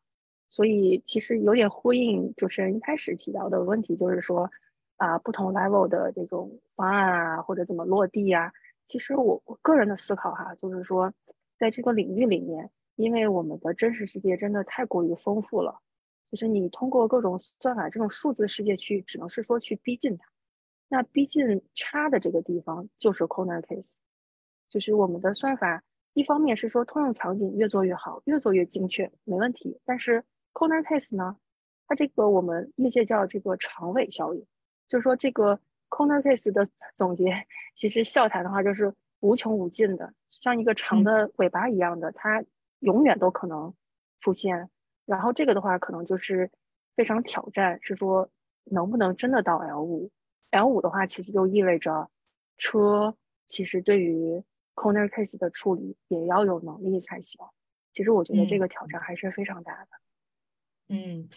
[0.49, 4.51] 所以其实有点呼应主持人一开始提到的问题，就是说。
[4.99, 8.53] 啊，不同 level 的这种方案啊，或者怎么落地啊，
[8.85, 11.13] 其实我我个人的思考哈，就是说，
[11.59, 15.81] 在这个领域里面，因为我们的真实世界真的太过于丰富了，
[16.27, 20.27] 就是你通过各种算法这种数字世界去，只能是说去逼近它，
[20.89, 23.99] 那逼近差的这个地方就是 corner case，
[24.69, 25.83] 就是我们的算法
[26.15, 31.37] 一方面是说通用场景越做越好，越做越精确，没问题，但是 corner case 呢，
[31.87, 34.45] 它这个我们业界叫这个长尾效应。
[34.89, 35.61] 就是说，这个
[35.91, 42.43] corner case 的总结，其实笑谈的话就是无穷无尽的，像一个长的尾巴一样的，它
[42.81, 43.73] 永远都可能
[44.19, 44.69] 出现。
[45.05, 46.51] 然后这个的话，可能就是
[46.97, 48.29] 非常挑战，是说
[48.65, 50.11] 能不能真的到 L 五
[50.51, 52.11] ？L 五的话，其实就意味着
[52.57, 53.15] 车
[53.47, 54.43] 其实对于
[54.75, 57.39] corner case 的处理也要有能力才行。
[57.93, 59.89] 其实我觉得这个挑战还是非常大的。
[60.89, 61.29] 嗯。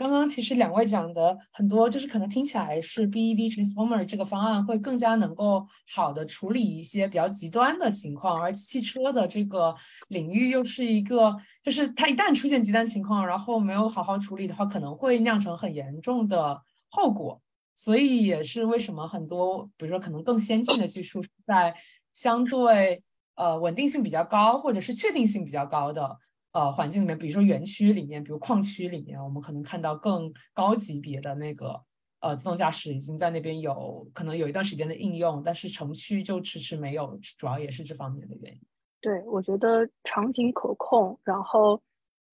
[0.00, 9.74] 刚刚其实两位讲的很多，就是可能听起来是 BEV transformer 这个方案会更加能够好的处理一些比较极端的情况，而汽车的这个
[10.08, 17.38] 领域又是一个，就是它一旦出现极端情况，然后没有好好处理的话，可能会酿成很严重的后果。
[17.74, 21.74] 所以也是为什么很多，比如说可能更先进的技术，在
[22.14, 23.02] 相对
[23.34, 26.16] 呃稳定性比较高，或者是确定性比较高的。
[26.52, 31.80] 呃，环境里面，比如说园区里面，比如矿区里面，我们可能看到更高级别的那个
[32.20, 38.60] 呃自动驾驶已经在那边有可能有一段时间的应用，但是城区就迟迟没有，主要也是这方面的原因。
[39.00, 41.80] 对，我觉得场景可控，然后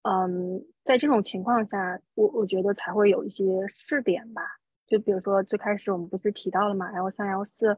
[0.02, 4.42] 嗯，在这种情况下，我我觉得才会有一些试点吧。
[4.86, 7.76] 就比如说最开始我们不是提到了嘛，L 三、L 四，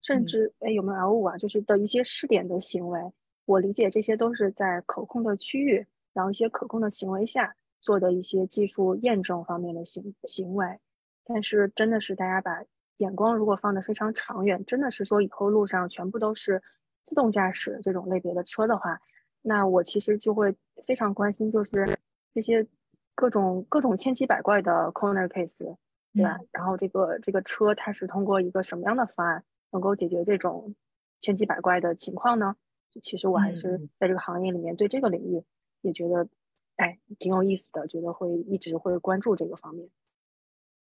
[0.00, 3.00] 甚至哎有没有 L 五啊，就是的一些试点的行为。
[3.44, 10.78] 我理解这些都是在可控的区域，然后一些可控的行为下做的一些技术验证方面的行行为。
[11.24, 12.62] 但是真的是大家把
[12.98, 16.62] 眼光如果放得非常长远，真的是说以后路上全部都是
[17.02, 19.00] 自动驾驶这种类别的车的话，
[19.42, 21.98] 那我其实就会非常关心，就是
[22.32, 22.66] 这些
[23.14, 25.76] 各种各种千奇百怪的 corner case，
[26.12, 26.38] 对吧？
[26.52, 30.74] 然后这个这个车它是通过一个什么样的方案能够解决这种
[31.20, 32.56] 千奇百怪的情况呢？
[33.00, 35.42] 其实我还是在这个行业里面，对这个领域
[35.80, 36.28] 也觉得，
[36.76, 39.88] 哎，挺有意思的，觉得会一直会关注这个方面。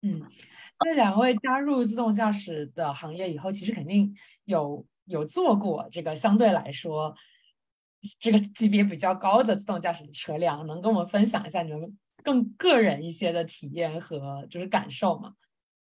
[0.02, 0.22] 嗯，
[0.86, 7.16] 那两位加入自动驾驶的行业以后，其实肯定有有做过这个相对来说
[8.20, 15.34] 这个级别比较高的自动驾驶的车辆，能跟我们分享一下你们更个人一些的体验和就是感受吗？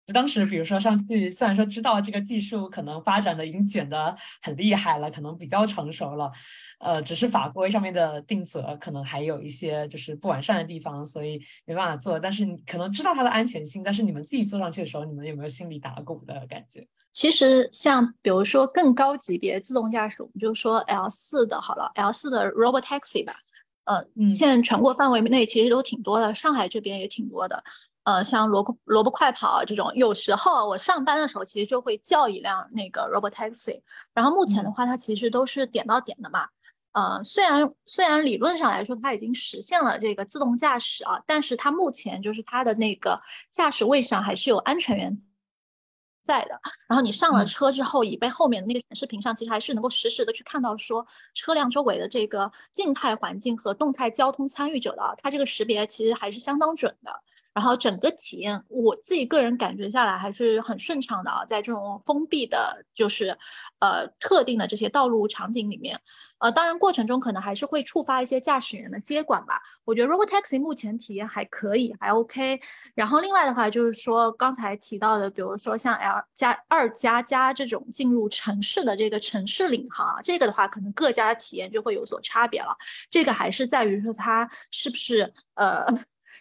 [0.06, 6.32] 就当时，比如说上去，虽然说知道这个技术可能发展的已经卷得很厉害了，可能比较成熟了，
[6.80, 12.20] 呃，只是法规上面的定则可能还有一些就是不完善的地方，所以没办法做。
[12.20, 16.88] 但是你可能知道它的安全性，但是你们自己坐上去的时候，你们有没有心里打鼓的感觉？
[17.12, 23.34] 其实像比如说更高级别自动驾驶，我们就说 L 四的好了，L 四的 Robot Taxi 吧，
[23.86, 27.64] 呃，现在全国范围内其实都挺多的，上海这边也挺多的。
[28.06, 33.82] 呃，像萝卜萝卜快跑这种，有时候我上班的时候其实就会叫一辆那个 robot taxi。
[34.14, 36.48] 然后目前的话，它其实都是点到点的嘛。
[36.92, 43.20] 呃，虽然虽然理论上来说它已经实现了这个自动驾驶啊，但是它目前就是它的那个
[43.52, 45.22] 驾驶位上还是有安全员
[46.24, 46.60] 在的。
[46.88, 57.12] 然后你上了车之后，椅背后面的那个显示屏上，其实还是能够实时的去看到说车辆周围的这个静态环境和动态交通参与者的，它这个识别其实还是相当准的。
[57.56, 63.30] 然后整个体验，我自己个人感觉下来还是很顺畅的啊，在这种封闭的，就是
[63.80, 65.98] 呃特定的这些道路场景里面，
[66.40, 69.62] 呃，当然过程中可能还是会触发一些驾驶员的接管吧。
[69.86, 72.60] 我觉得 Robotaxi 目前体验还可以，还 OK。
[72.94, 82.76] 然后另外的话就是说刚才提到的，比如说像 L 加二加加这种进入城市的这个城市领航，这个的话可能各家的体验就会有所差别了。
[83.10, 85.86] 这个还是在于说它是不是呃。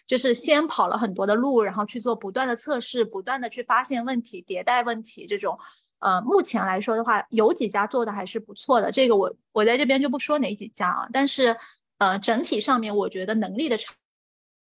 [0.07, 5.25] 就是先跑了很多的路，然后去做不断的测试，不断的去发现问题、迭代问题。
[5.25, 5.57] 这种，
[5.99, 8.91] 呃，目前来说的话，有几家做的还是不错的。
[8.91, 11.57] 这个我我在这边就不说哪几家啊，但是，
[11.97, 13.93] 呃，整体上面我觉得能力的差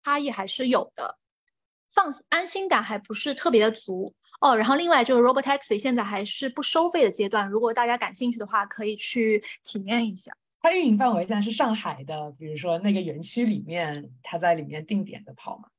[0.03, 1.17] 差异还是有的，
[1.91, 4.55] 放安心感还不是特别的足哦。
[4.55, 10.31] 然后另外就是 Robotaxi 现在还是不收费的阶段，如果大家感兴趣的话，可以去体验一下。
[10.61, 15.69] 它运营范围现在是上海的，比如说那个园区里面，它在里面定点的跑吗？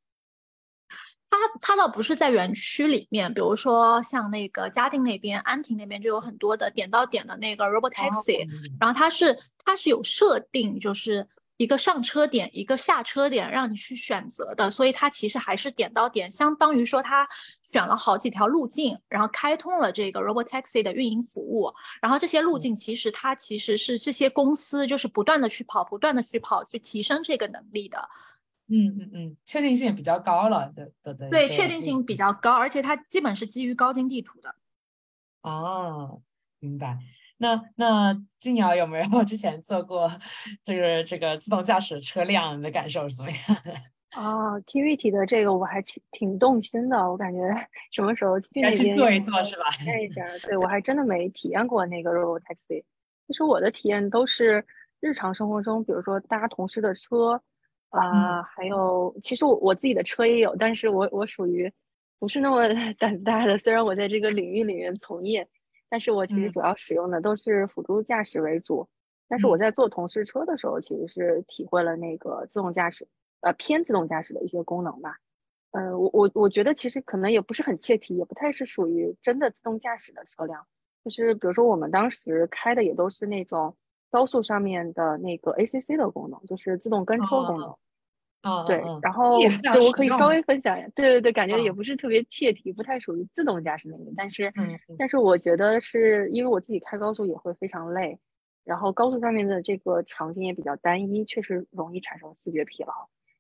[1.29, 8.49] 它它倒不是在园区里面，比如说像那个嘉定那边、安亭那边就有很多的点到点的那个 Robot Taxi，
[8.81, 11.29] 然后它是它是有设定，就是。
[11.61, 17.29] 一个上车点，一个下车点，让你去选择的，所以它其实还是点到点，相当于说它
[17.63, 21.71] 选了好几条路径，然后开通了这个 Robot Taxi 的运营服务。
[22.01, 28.09] 然后这些路径其实它其实是这些公司就是不断的去跑，不断的去跑，去提升这个能力的。
[28.69, 31.29] 嗯嗯嗯，确定性也比较高了对对对。
[31.29, 34.55] 对，确定性比较高，而且它基本是基于高精地图的。
[35.43, 36.23] 哦，
[36.59, 36.97] 明白。
[37.41, 40.11] 那那静瑶有没有 之前坐过
[40.63, 42.59] 这个这个自动驾驶车辆？
[42.59, 43.41] 你的感受是怎么样？
[44.13, 47.39] 啊，TVT 的这个我还挺挺动心的，我感觉
[47.93, 49.71] 什么时候去那边坐一坐是吧？
[49.79, 52.85] 体验一下，对我还真的没体验过那个 Robot Taxi。
[53.27, 54.63] 其实我的体验都是
[55.01, 57.41] 日常生活中，比如说搭同事的车
[57.89, 61.73] 啊，还有其实我我自己的车也有，但是我我属于
[62.19, 62.69] 不是那么
[62.99, 65.49] 胆子大的，虽然我在这个领域里面从业。
[65.91, 68.89] 但是我其实主要使用的都是辅助驾驶为主，
[69.29, 73.07] 但是我在坐同事车的时候，其实是体会了那个自动驾驶，
[73.41, 75.17] 呃，偏自动驾驶的一些功能吧。
[75.73, 80.65] 呃，我我我觉得其实可能也不是很切题，也不太是属于真的自动驾驶的车辆。
[81.05, 83.77] 就是比如说我们当时开的也都是那种
[84.11, 87.77] 高速上面的那个 ACC 的功能，就是自动跟车功能。
[88.43, 94.53] 啊，对，然后对我可以稍微分享一下，对对对，感觉也不是特别切题，不太属于自动驾驶那个，但是，
[94.99, 98.19] 但是我觉得是因为我自己开高速也会非常累，
[98.65, 102.93] 然后高速上面的这个场景也比较单一，确实容易产生视觉疲劳，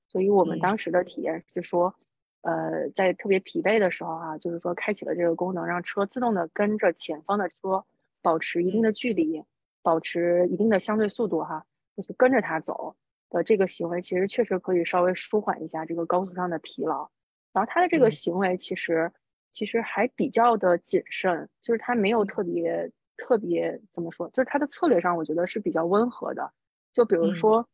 [0.07, 1.95] 所以我们当时的体验是说，
[2.43, 7.83] 呃，在特别疲惫的时候啊，就是说开启了这个功能，让车自动的跟着前方的车
[8.21, 9.43] 保持一定的距离，
[9.83, 11.65] 保持一定的相对速度哈，
[11.97, 12.95] 就是跟着它走。
[13.31, 17.09] 的这个行为其实确实可以稍微舒缓一下这个高速上的疲劳，
[17.53, 19.11] 然后他的这个行为其实
[19.51, 26.53] 其实还比较的谨慎，就是他没有特别特别怎么说，就是他的策略上我觉得是比较温和的。
[26.93, 27.69] 就比如说，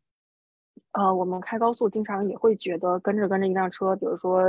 [0.92, 4.42] 呃，我们开高速经常也会觉得跟着跟着一辆车，比如说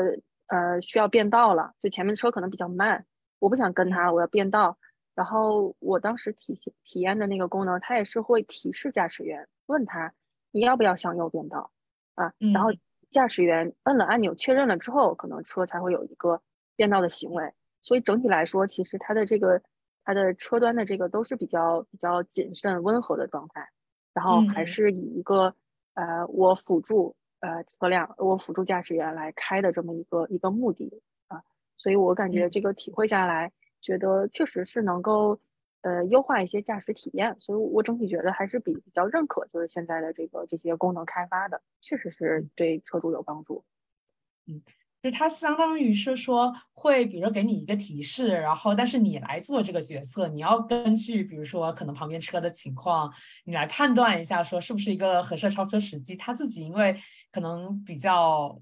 [0.47, 3.05] 呃需要变道了，就前面车可能比较慢，
[3.39, 4.77] 我不想跟他，我要变道。
[5.15, 6.53] 然后我当时体
[6.83, 10.13] 体验的那个功能，它也是会提示驾驶员问他。
[10.51, 11.71] 你要不要向右变道
[12.15, 12.31] 啊？
[12.53, 12.69] 然后
[13.09, 16.41] 驾驶员摁了按钮确认了之后，可能车才会有一个
[16.75, 17.53] 变道的行为。
[17.81, 19.61] 所以整体来说，其实它的这个
[20.03, 23.67] 它的车端的这个都是比较比较谨慎温和的状态。
[24.13, 25.53] 然后还是以一个
[25.93, 31.41] 呃我辅助呃车辆我辅助驾驶员来开的这么一个一个目的啊。
[31.77, 35.39] 所以我感觉这个体会下来，觉得确实是能够。
[35.87, 43.63] 呃，优化一些驾驶体验，所以我整体觉得还是比比较认可，就是现在的这个这些功能开发的，确实是对车主有帮助。
[44.47, 44.61] 嗯，
[45.01, 53.09] 就是它相当于是说会，比如说给你一个提示，然后但是你来做这个决策，你要根据比如说可能旁边车的情况，
[53.45, 56.17] 你来判断一下说是不是一个合适超车时机。
[56.17, 56.93] 他自己因为
[57.31, 58.59] 可能比较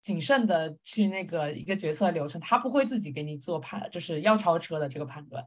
[0.00, 5.44] 谨慎的去那个一个决策流程，他不会自己给你做判，就是要超车的这个判断，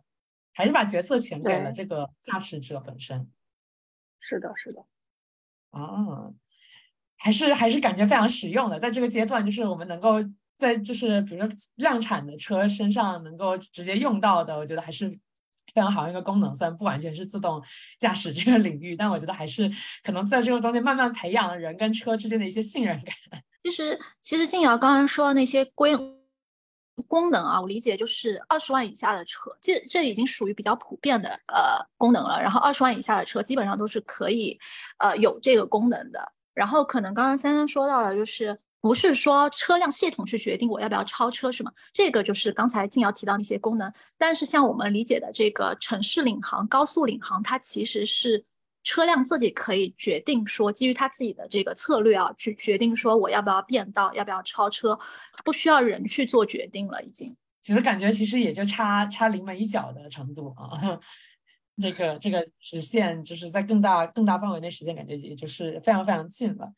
[0.54, 3.30] 还是把决策权给了这个驾驶者本身。
[4.20, 4.86] 是的，是的。
[5.72, 6.32] 啊。
[7.24, 10.16] 还是还是感觉非常实用的，在这个阶段，就是我们能够
[10.58, 16.52] 在就是比如说量产的车身上能够直接用到的，我觉得还是非常好一个功能。
[16.56, 17.62] 虽然不完全是自动
[18.00, 19.72] 驾驶这个领域，但我觉得还是
[20.02, 23.14] 可能在这个中间慢慢培养人跟车之间的一些信任感。
[23.64, 25.96] 其实其实静瑶刚刚说的那些规
[27.08, 32.42] 功能啊，我理解就是二十万以下的车，这这已经属于比较普遍的呃功能了。
[32.42, 34.60] 然后二十万以下的车基本上都是可以
[34.98, 36.32] 呃有这个功能的。
[36.54, 41.72] 然后可能刚刚三三说到的，就是不是说车辆系统去决定我要不要超车，是吗？
[41.94, 43.92] 这个就是刚才静瑶提到那些功能。
[44.18, 48.44] 但是像我们理解的这个城市领航、高速领航，它其实是
[48.84, 54.98] 车辆自己可以决定说，基于他自己的这个策略啊，去决定说我要不要变道，要不要超车，
[55.46, 57.36] 不需要人去做决定了，已经。
[57.62, 61.00] 只是感觉其实也就差差临门一脚的程度啊。
[61.82, 66.72] 这个这个实现，就是在更大更大范围内实现，感觉也就是非常非常近了。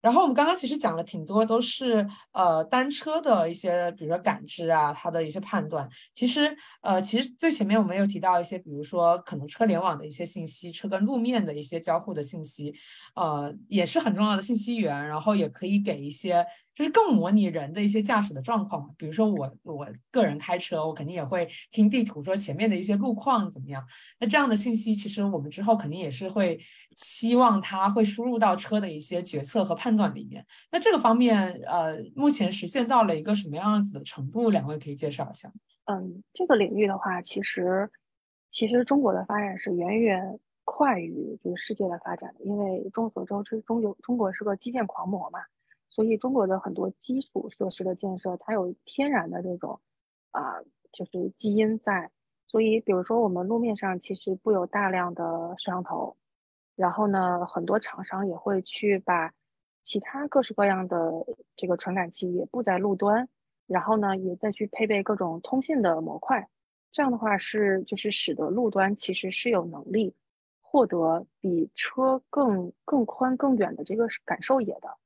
[0.00, 5.88] 然后我们刚刚其实讲了挺多，都是呃单车的一些，比如说感知啊，它的一些判断。
[6.14, 12.74] 其实呃，其实最前面我们有提到一些，比如说可能车联网的一些信息，车跟路面的一些交互的信息，
[13.14, 15.06] 呃，也是很重要的信息源。
[15.06, 16.46] 然后也可以给一些。
[16.80, 23.84] 就是更模拟人的一些驾驶的状况嘛，比如说我我个人开车，我肯定也会听地图说前面的一些路况怎么样。
[24.18, 26.58] 那这样的信息，其实我们之后肯定也是会
[26.96, 30.42] 期望它会输入到车的一些决策和判断里面。
[30.72, 34.48] 那这个方面，呃，目前实现到了一个什么样子的程度？
[34.48, 35.52] 两位可以介绍一下。
[35.84, 37.90] 嗯，这个领域的话，其实
[38.50, 45.40] 其实中国的发展是远远快于就是世界的发展，因为众所周知，中有中国是个基建狂魔嘛。
[45.90, 49.80] 所以中国的很多基础设施的建设，它有天然的这种，
[50.30, 50.62] 啊，
[50.92, 52.10] 就是基因在。
[52.46, 56.16] 所以，比如说我们路面上其实布有大量的摄像头，
[56.74, 59.32] 然后呢，很多厂商也会去把
[59.84, 61.12] 其他各式各样的
[61.54, 63.28] 这个传感器也布在路端，
[63.66, 66.48] 然后呢，也再去配备各种通信的模块。
[66.90, 70.12] 这样的话是就是使得路端其实是有能力
[70.60, 74.96] 获得比车更更宽更远的这个感受野的。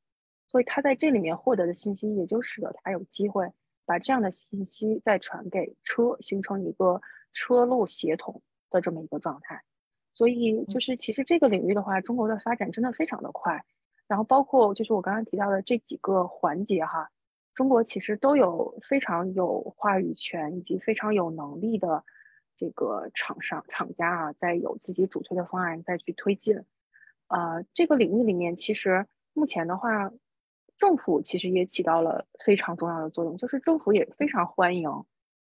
[0.55, 3.45] 所以他在这里面获得的信息，也就使得他有机会
[3.85, 7.01] 把这样的信息再传给车，形成一个
[7.33, 8.41] 车路协同
[8.71, 9.61] 的这么一个状态。
[10.13, 13.61] 所以就是其实这个领域的话，中国的发展真的非常的快。
[14.07, 17.11] 然后包括就是我刚刚提到的这几个环节哈，
[17.53, 22.05] 中国其实都有非常有话语权以及非常有能力的
[22.57, 26.57] 这个厂商厂家啊，在有自己主推的方案再去推进。
[27.27, 30.13] 呃，这个领域里面其实目前的话。
[30.77, 34.89] 政府其实也起到了非常重要的作用，就是政府也非常欢迎，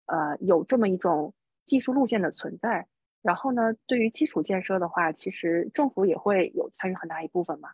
[0.06, 1.32] 呃，有这么一种
[1.64, 2.86] 技术路线的存在。
[3.22, 7.70] 然后呢，对于基础建设的话，其实政府也会有参与很大一部分嘛。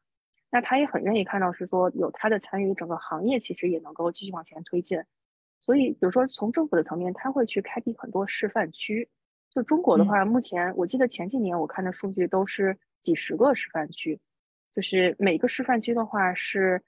[0.49, 5.03] 那他也很愿意看到是说有他的参与，整个行业其实也能够继续往前推进。
[5.59, 9.09] 所以，比如说从政府的层面，他会去开辟很多示范区。
[9.51, 14.21] 就中国的话，目前我记得前几年我看的数据都是几十个示范区，
[14.73, 16.81] 就是每个示范区的话是。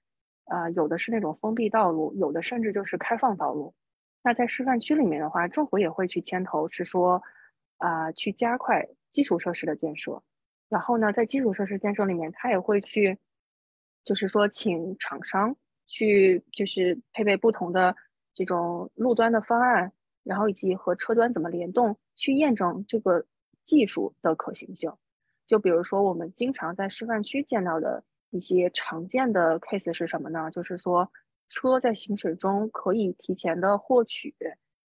[0.47, 3.75] 啊，有的是那种封闭道路，有的甚至就是开放道路。
[4.23, 7.23] 那在示范区里面的话，政府也会去牵头，是说，
[7.79, 10.23] 啊，去加快基础设施的建设。
[10.69, 13.19] 然后呢，在基础设施建设里面，他也会去，
[14.05, 17.97] 就是说，请厂商去，就是配备不同的
[18.35, 23.25] 这种路端的方案，然后以及和车端怎么联动，去验证这个
[23.63, 24.93] 技术的可行性。
[25.47, 28.05] 就比如说，我们经常在示范区见到的。
[28.33, 30.51] 一些常见的 case 是什么呢？
[30.51, 31.13] 就是说，
[31.51, 34.35] 车在行驶中可以提前的获取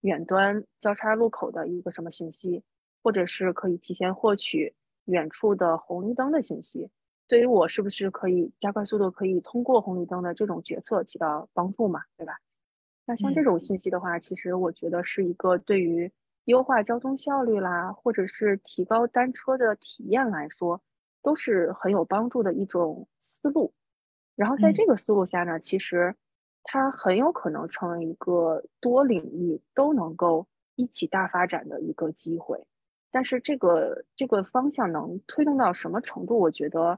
[0.02, 2.62] 远端交叉路口的一个什么信息，
[3.02, 4.76] 或者是可以提前获取
[5.06, 6.90] 远处的红绿灯的信息，
[7.30, 12.02] 对于我是不是可以加快速度，可以通过红绿灯的这种决策起到帮助嘛？
[12.18, 12.38] 对吧？
[13.06, 16.12] 那像这种信息的话，其实我觉得是一个对于
[16.44, 20.82] 优化交通效率啦，或者是提高单车的体验来说。
[21.22, 23.74] 都是很有帮助的一种思路，
[24.36, 26.15] 然后在这个思路下呢，其实
[26.63, 32.63] 它很有可能成为一个多领域都能够一起大发展的一个机会。
[33.11, 36.38] 但是这个这个方向能推动到什么程度？
[36.38, 36.97] 我觉得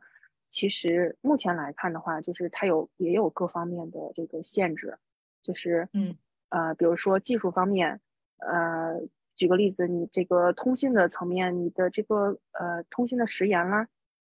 [0.50, 4.98] 其实目前来看的话，就是它有也有各方面的这个限制。
[5.42, 6.16] 就是嗯
[6.50, 8.00] 呃，比如说技术方面，
[8.40, 9.02] 呃，
[9.38, 13.88] 举个例子，你这个通信的层面，你的这个呃通信的时延啦，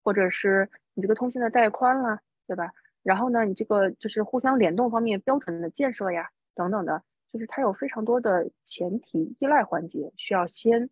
[0.04, 2.72] 或者是你这个通信的带宽啦，对吧？
[3.02, 7.02] 然后呢，你这个就是互相联动方面标准的建设呀，等等的，
[7.32, 10.90] 就是它有非常多的前提依赖环节需要先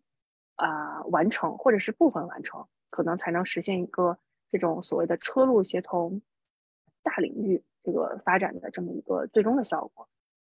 [0.56, 4.18] 啊完成，或者是部分完成，可能才能实现一个
[4.50, 6.20] 这种所谓的车路协同
[7.02, 10.08] 大领域这个发展的这么一个最终的效果。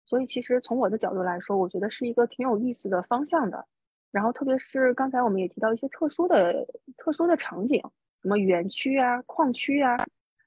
[0.06, 3.66] 所以其实从我的角度来说，我觉得是一个挺有意思的方向的。
[4.12, 7.82] 然后特别是刚才我们也提到一些特殊的特殊的场景，
[8.26, 9.96] 什么园区啊、矿区啊。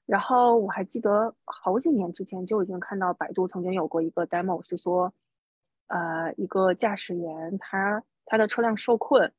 [0.05, 5.13] 然后我还记得好几年之前就已经看到百度曾经有过一个 demo，是说，
[5.87, 9.31] 呃，一个驾驶员他他的车辆受困，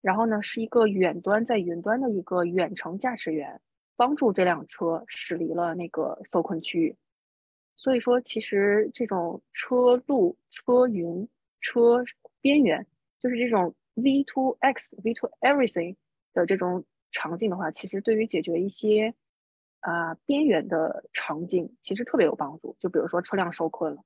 [0.00, 3.60] 然后呢是一个远端在云端的一个远程驾驶员
[3.96, 6.94] 帮助这辆车驶离了那个受困区域。
[7.74, 11.28] 所以说，其实这种车路、车云、
[11.60, 12.04] 车
[12.40, 12.86] 边缘，
[13.20, 15.96] 就是这种 V to X、V to Everything
[16.32, 19.14] 的这种场景的话，其实对于解决一些。
[19.80, 22.76] 啊，边缘的场景其实特别有帮助。
[22.80, 24.02] 就比如说车辆受困了，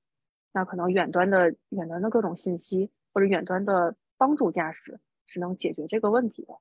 [0.53, 6.55] 那可能远端的远端的各种信息或者远端的帮助驾驶是能解决这个问题的。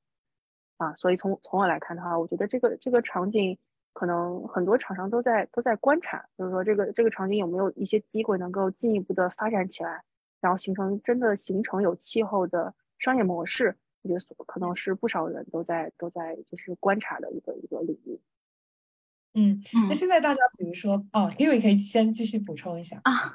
[0.77, 3.55] 啊，所以从从我来看的话，我觉得这个这个场景
[3.91, 10.01] 可能很多厂商都在都在观察，就是说这个这个场景有没有一些机会能够进一步的发展起来，
[10.39, 13.75] 然后形成真的形成有气候的商业模式。
[14.03, 18.19] 我觉得可能是不少人都在都在就是观察的一个一个领域。
[19.33, 23.33] 嗯，那现在大家比如说哦，因为可以先继续补充一下啊，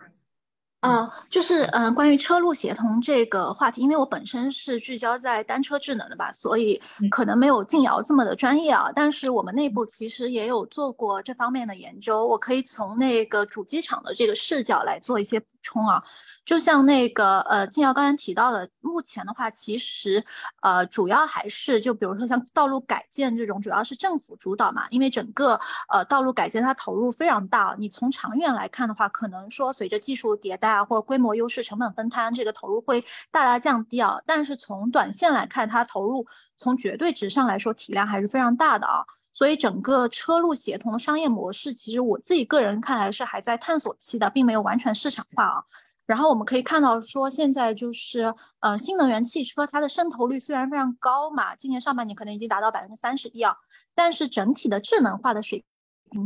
[0.80, 6.78] 啊，就是嗯，关于车路协同这个话题，因为我本身是聚焦在单车智能的吧，所以
[7.10, 8.92] 可能没有静瑶这么的专业啊。
[8.94, 16.00] 但是我们内部其实也有做过这方面的研究，我可以从那个主机厂的这个视角来做一些补充啊。
[16.44, 20.24] 就像那个呃，静瑶刚才提到的，目前的话，其实
[20.62, 24.86] 呃，主要还是就比如说像道路改建这种，主要是政府主导嘛。
[24.90, 25.58] 因为整个
[25.88, 34.16] 呃道路改建它投入非常大，你从长远来看的话，可能说随着技术迭代啊，或者规模优势、成本分摊，这个投入会大大降低啊。
[34.24, 36.24] 但是从短线来看，它投入
[36.56, 39.04] 从绝对值上来说，体量还是非常大的啊。
[39.36, 45.62] 所以整个车路协同商业模式，其实我自己个人看来是还在探索期的，并没有完全市场化啊。
[46.06, 53.54] 然后我们可以看到，说现在就是呃，新能源汽车它的渗透率虽然非常高嘛，今年上半年可能已经达到百分之三十一啊，
[53.94, 55.62] 但是整体的智能化的水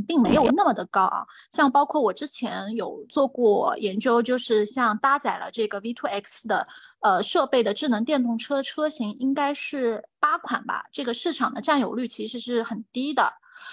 [0.03, 1.25] 并没有那么的高啊。
[1.51, 6.67] 像包括我之前有做过研究，就是像搭载了这个 V2X 的
[7.01, 13.33] 呃设备的智能电动车车型，应该是八款吧，这个市场的占有率其实是很低的。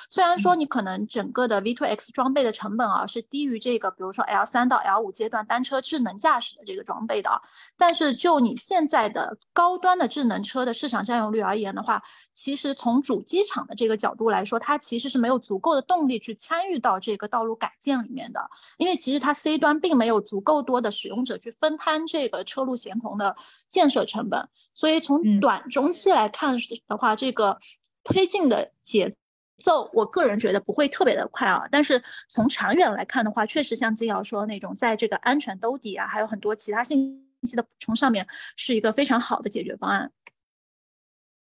[0.09, 7.41] 虽然说你可能整个的 V2X 装备的成本啊是低于这个，比如说 L 三到 L 五阶段单车智能驾驶的这个装备的啊，
[7.77, 12.01] 但是就你现在的高端的智能车的市场占有率而言的话，
[12.33, 18.39] 其实从主机厂的这个角度来说，它其实是没有足够的动力去参与到这个道路改建里面的，
[18.77, 23.35] 因为其实它 C 端并没有足够多的使用者去分摊这个车路协同的
[23.69, 26.57] 建设成本，所以从短中期来看
[26.87, 27.59] 的话，这个
[28.03, 29.15] 推进的节。
[29.57, 40.11] 奏，我个人觉得不会特别的快啊，但是从长远来看的话，确实像金瑶说那种，在这个安全兜底啊，还有很多其他信息的补充上面，是一个非常好的解决方案。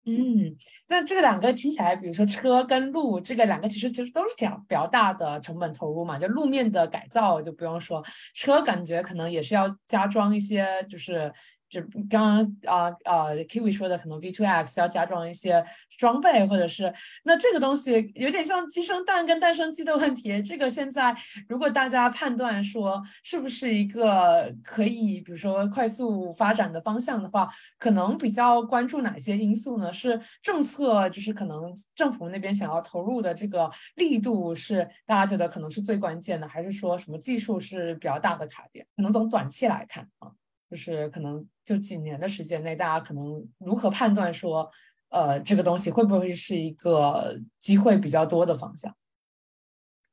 [0.07, 0.57] 嗯，
[0.87, 8.03] 那这个两个听起来，比如说车跟路，这个两个其实其实都是讲比较大的成本投入嘛，就路面的改造就不用说，
[8.35, 11.33] 车感觉可能也是要加装一些，就是。
[11.69, 15.65] 就刚刚啊啊，Kiwi 说的可能 V2X 要加装一些
[15.99, 16.93] 装备，或者是
[17.25, 20.41] 那这个东西有点像鸡生蛋跟蛋生鸡的问题。
[20.43, 21.15] 这个现在
[21.49, 29.93] 如果大家判断说是不是一个可以，比如说快速发展的方向的话，可能比较关注哪些因素呢？
[29.93, 38.87] 是政策，就是可能政府那边想要投入的这个力度是大家觉得可能是最关键的，还是说什么技术是比较大的卡点？
[38.97, 40.33] 可能从短期来看啊。
[40.71, 44.71] 就是可能就几年的时间内，大家可能如何判断说，
[45.09, 48.95] 呃，这个东西会不会是一个机会比较多的方向？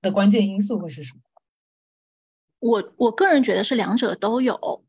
[0.01, 1.21] 的关键因素会是什么？
[2.59, 4.85] 我我个人觉得是两者都有。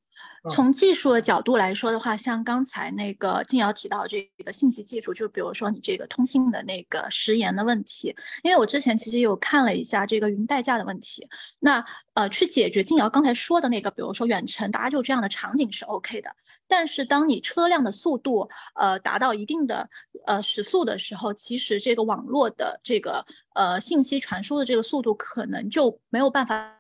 [0.51, 11.27] 从技术的角度来说的话，像刚才那个静瑶提到这个信息技术，就比如说你这个通信的那个时延的问题，因为我之前其实有看了一下这个云代驾的问题，
[11.61, 11.85] 那
[12.15, 16.31] 呃去解决静瑶刚才说的那个，比如说远程搭就这样的场景是 OK 的，
[16.69, 19.89] 但是当你车辆的速度呃达到一定的
[20.27, 23.25] 呃时速的时候，其实这个网络的这个
[23.55, 26.76] 呃信息传输的这个速度可能就没有办法。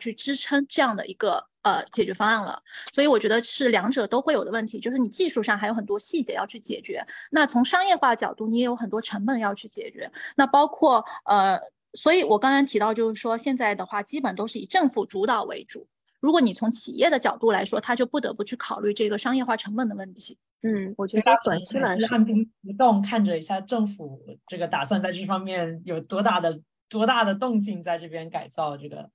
[0.00, 2.62] 去支撑这样的一个呃解决方案了。
[2.90, 11.60] 所以我觉得是两者都会有的问题，就是你技术上还有很多细节要去解决，那从商业化角度你也有很多成本要去解决，那包括呃，
[11.92, 15.86] 所以我刚刚提到就是说现在的话基本都是以政府主导为主。
[16.18, 20.36] 如果你从企业的角度来说，他就不得不去考虑这个商业化成本的问题。
[20.62, 26.58] 嗯，我觉得短期来说，按兵不动，看着一下政府这个打算在这方面有多大的
[26.88, 29.08] 多大的动静，在这边改造这个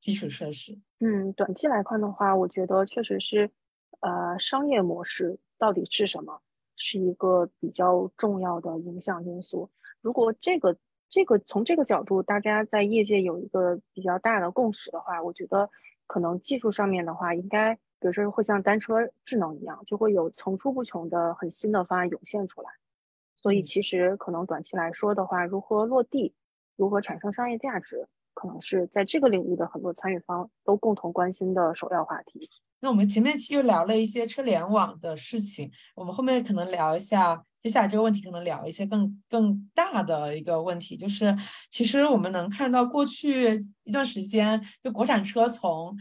[0.00, 0.78] 基础设施。
[1.00, 3.50] 嗯，短期来看的话，我觉得确实是，
[4.00, 6.40] 呃，商业模式到底是什么，
[6.76, 9.70] 是一个比较重要的影响因素。
[10.00, 10.76] 如果这个
[11.08, 15.68] 这个从这个角度，大家在业界有一个比较大的共识的话，我觉得。
[16.10, 18.94] 可能技术上面的话，应该比如说会像单车
[19.26, 22.70] 智能一样，就会有层出不穷的很新的方案涌现出来。
[23.36, 26.32] 所以其实可能短期来说的话，如何落地，
[26.76, 32.48] 如何产生商业价值，可能是在这个领域的很多参与方都共同关心的首要话题。
[32.80, 37.44] 那我们前面又聊了一些车联网的事情，我们后面可能聊一下。
[37.60, 41.36] 接下来这个问题可能聊一些更更大的一个问题，就是
[41.72, 45.92] 其实我们能看到过去一段时间，就国产车从，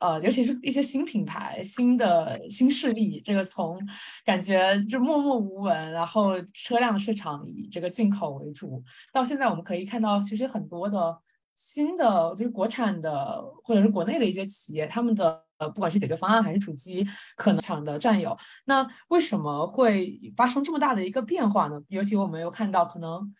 [0.00, 3.80] 呃，尤其是一些新品牌、新的新势力，这个从
[4.24, 8.82] 感觉就默默无闻，然后车辆市场以这个进口为主，
[9.12, 11.16] 到现在我们可以看到，其实很多的
[11.56, 15.44] 新的就是国产的或者是国内的一些企业，他们的。
[15.58, 17.02] 呃，不管是解决方案还是主机，
[17.34, 18.36] 可能场的占有，
[18.66, 21.80] 那为什么会发生这么大的一个变化呢？
[21.88, 23.34] 尤其我们又看到，可能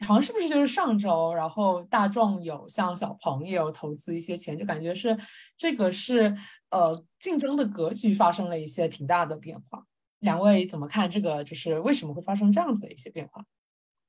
[0.00, 5.16] 好像是不是就是上周，然后大众有像小鹏也有投资一些钱，就感觉是
[5.56, 6.36] 这个是
[6.68, 9.82] 呃竞争的格局发生了一些挺大的变化。
[10.18, 11.42] 两位怎么看这个？
[11.42, 13.42] 就是为什么会发生这样子的一些变化？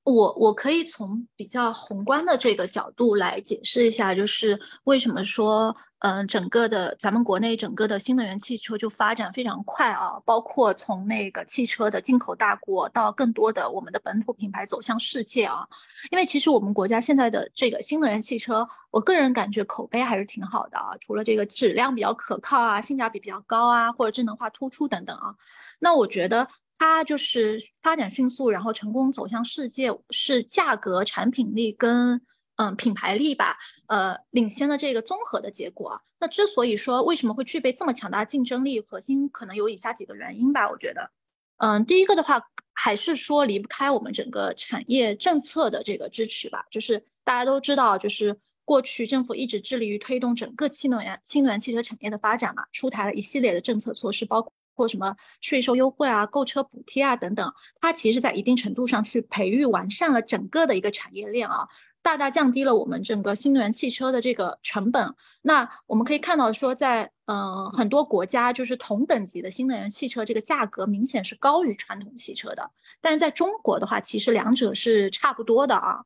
[0.03, 15.65] 我我可以从比较宏观的这个角度来解释一下，就是为什么说，嗯，整个的咱们国内整个的新能源汽车就发展非常快啊，包括从那个汽车的进口大国到更多的我们的本土品牌走向世界啊，
[16.11, 25.33] 因为其实我们国家现在的这个新能源汽车，我个人感觉口碑还是挺好的啊，除了这个质量比较可靠啊，性价比比较高啊，或者智能化突出等等啊，
[25.79, 26.45] 那我觉得。
[26.77, 32.21] 它就是发展迅速，然后成功走向世界，是价格、产品力跟
[32.57, 33.57] 嗯品牌力吧，
[33.87, 36.01] 呃领先的这个综合的结果。
[36.19, 40.69] 那之所以说为什么会具备这么强大竞争力，核心可能有以下几个原因吧。
[40.69, 41.11] 我觉得，
[41.57, 42.41] 嗯，第一个的话
[42.73, 46.65] 还是说离不开我们整个产业政策的这个支持吧。
[46.71, 54.41] 就是大家都知道，就是过去政府一直致力于推动整个新能源新能源汽车产业的发展嘛，出台了一系列的政策措施，包
[54.75, 61.67] 或什么税收优惠啊、购车补贴啊等等，它其实在一定程度上去培育完善了整个的一个产业链啊，
[62.01, 65.13] 大大降低了我们整个新能源汽车的这个成本。
[65.41, 72.71] 那我们可以看到说，在嗯很多国家，就是同等级的新能源汽车这个价格明显是高于传统汽车的，
[73.01, 76.03] 但是在中国的话，其实两者是差不多的啊。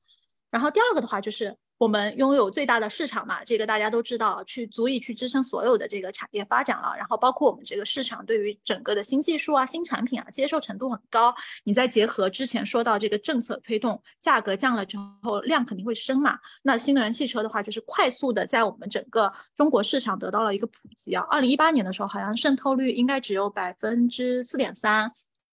[0.52, 1.58] 然后第二个的话就是。
[1.78, 6.94] 我们拥有最大的市场嘛，这个大家都知道，去足以去支撑所有的这个产业发展了。
[6.98, 11.34] 然后包括我们这个市场对于整个的新技术啊、新产品啊接受程度很高。
[11.66, 16.40] 你再结合之前说到这个政策推动，价格降了之后量肯定会升嘛。
[16.64, 21.24] 那新能源汽车的话，就是快速的在我们整个中国市场得到了一个普及啊。
[21.30, 25.12] 二零一八年的时候，好像渗透率应该只有百分之四点三，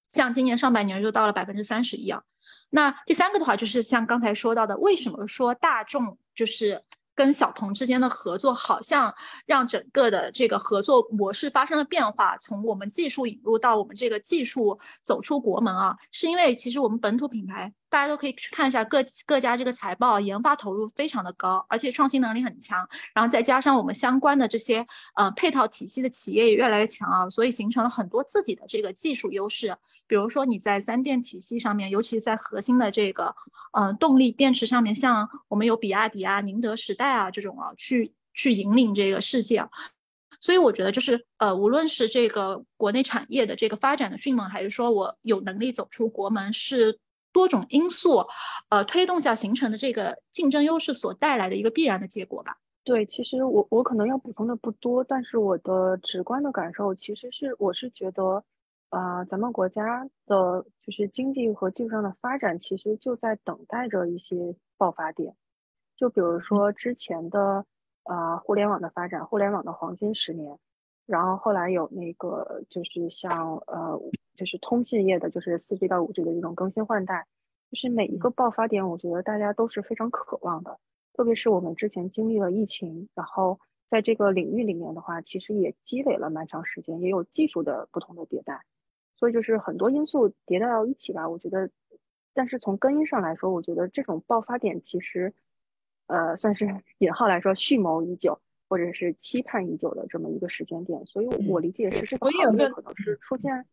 [0.09, 2.23] 像今年上半年就到了百分之三十一啊。
[2.75, 6.83] 那第三个的话，就是像刚才说到的，为什么说大众就是？
[7.17, 9.15] 跟小鹏之间的合作，好像
[9.47, 12.37] 让整个的这个合作模式发生了变化。
[12.39, 22.85] 从我们技术引入到我们这个技术走出国门啊，是因为其实我们本土品牌，大家都可以去看一下各各家这个财报，研发投入非常的高，而且创新能力很强。
[23.15, 24.85] 然后再加上我们相关的这些
[25.15, 29.77] 呃配套体系的企业也越来越强啊，所以形成了很多自己的这个技术优势。
[30.09, 33.33] 比如说你在三电体系上面，尤其在核心的这个
[33.73, 37.15] 呃动力电池上面，像我们有比亚迪啊、宁德时代。
[37.15, 39.65] 啊，这种啊，去去引领这个世界，
[40.41, 46.99] 所以我觉得就是呃，无论是这个国内产业的这个发展的迅猛，还是说我有能力走出国门，是
[47.35, 48.25] 多种因素
[48.71, 52.57] 呃推动下形成的这个竞争优势所带来的一个必然的结果吧。
[52.85, 58.45] 对，其实我我可能要补充的不多，但是我的直观的感受其实是，我是觉得，
[58.91, 65.35] 啊，咱们国家的就是经济和技术上的发展，其实就在等待着一些爆发点。
[65.97, 67.65] 就比如说之前的
[68.05, 70.59] 呃互联网的发展，互联网的黄金十年，
[71.07, 73.99] 然后后来有那个就是像呃
[74.37, 77.27] 就是通信业的，就是四 G 到五 G 的这种更新换代，
[77.71, 80.79] 就是每一个爆发点，我觉得大家都是非常渴望的。
[81.13, 88.61] 特别是我们之前经历了疫情，然后在这个领域里面的话，其实也积累了蛮长时间，也有技术的不同的迭代，
[89.17, 91.29] 所以就是很多因素迭代到一起吧。
[91.29, 91.71] 我觉得，
[92.33, 95.33] 但是从根因上来说，我觉得这种爆发点其实，
[96.09, 96.67] 呃，算是
[96.99, 98.37] 引号来说蓄谋已久，
[98.69, 101.07] 或者是期盼已久的这么一个时间点。
[101.07, 103.65] 所以，我理解是这个行业可能是出现，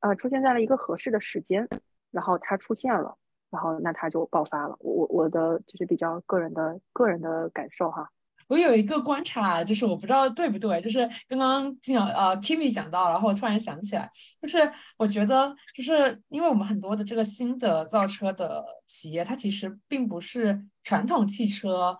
[0.00, 1.68] 呃，出现在了一个合适的时间，
[2.10, 3.16] 然后它出现了，
[3.50, 4.76] 然后那它就爆发了。
[4.80, 8.08] 我我的就是比较个人的个人的感受哈。
[8.48, 14.10] 我有一个观察，就是我不知道对不对，就是刚刚金阳呃 Kimi 讲到，然后我突然想起来，
[14.42, 14.58] 就是
[14.96, 21.96] 我觉得，就是因为我们很多的这个新的造车的企业，它其实并不是传统汽车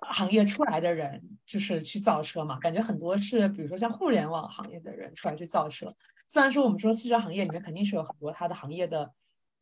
[0.00, 5.94] 行业出来的人，就是去造车嘛，感觉很多是比如说像互联网行业的人出来去造车。
[6.34, 9.12] 虽然说我们说汽车行业里面肯定是有很多它的行业的。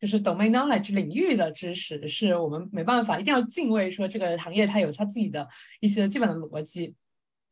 [0.01, 5.49] 就是 domain knowledge 领域的知识是我们没办法，一定要敬畏说这个行业它有它自己的
[5.79, 6.93] 一些基本的逻辑。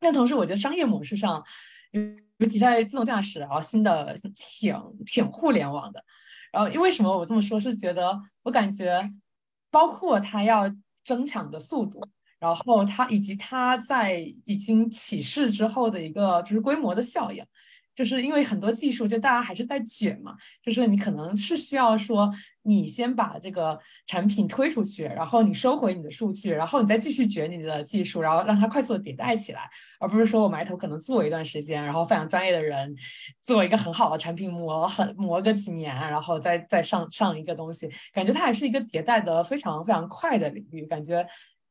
[0.01, 1.41] 但同时，我觉得商业模式上，
[2.39, 6.03] 尤其在自动驾驶，然后新的挺挺互联网的。
[6.51, 7.57] 然后因为什么我这么说？
[7.57, 8.99] 是觉得我感觉，
[9.69, 10.69] 包括它要
[11.05, 12.01] 争抢的速度，
[12.37, 17.41] 然后它以及它在已经起势之后的一个就是规模的效应。
[18.01, 20.35] 就是因为很多技术，就大家还是在卷嘛。
[20.63, 22.33] 就是你可能是需要说，
[22.63, 32.91] 你先把这个产品推出去，然后你收回你的数据，然后你再继续卷你的技术，然后让它快速的迭代起来，而不是说我埋头可能做一段时间，然后非常专业的人
[33.43, 37.87] 做一个很好的产品磨，很磨个几年，然后再再上上一个东西。
[38.11, 41.23] 感觉它还是一个迭代的非常非常快的领域，感觉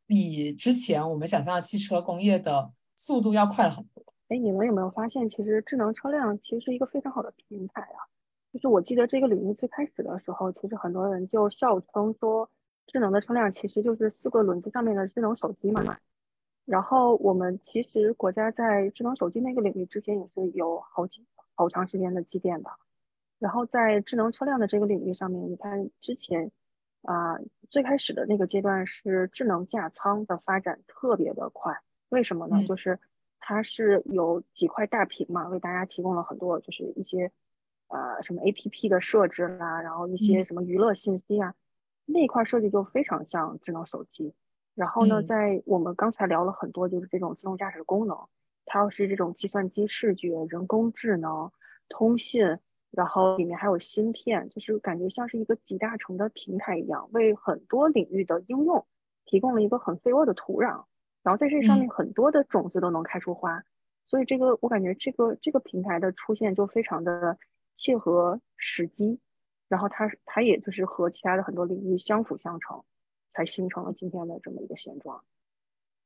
[0.07, 4.00] 比之前我们想象的汽车工业的速度要快了很多。
[4.31, 7.99] 哎，你们有没有发现，其实智能车辆其实是一个非常好的平台啊？
[8.53, 12.49] 就是我记得这个领域最开始的时候，其实很多人就笑称说，
[12.87, 15.99] 智能的车辆其实就是四个轮子上面的智能手机嘛。
[16.65, 21.27] 然后我们其实国家在智能手机那个领域之前也是有好几
[21.57, 22.71] 好长时间的积淀的。
[23.41, 26.49] 然后在智能车辆的这个领域上面，你看之前
[27.03, 27.37] 啊，
[27.69, 31.77] 最开始的那个阶段是智能驾舱的发展特别的快，
[32.11, 32.65] 为什么呢？
[32.65, 32.97] 就是。
[33.41, 37.33] 它是有几块大屏嘛，为大家提供了很多，就是一些，
[37.89, 41.55] 呃，什么 A P P 的设置啦，然后一些什么娱乐信息啊，
[42.05, 44.33] 那块设计就非常像智能手机。
[44.75, 48.17] 然后呢，在我们刚才聊了很多，就是这种自动驾驶功能，
[48.67, 51.51] 它要是这种计算机视觉、人工智能、
[51.89, 52.59] 通信，
[52.93, 58.87] 然后里面还有芯片，就是感觉像是一个集大成的平台一样，为很多领域的应用
[59.25, 60.85] 提供了一个很肥沃的土壤。
[61.23, 63.63] 然后在这上面很多的种子都能开出花，
[64.05, 67.39] 所以这个我感觉这个这个平台的出现就非常的
[67.75, 69.21] 切合时机，
[69.69, 72.83] 然后它它也就是和其他的很多领域相辅相成，
[73.29, 75.23] 才形成了今天的这么一个现状。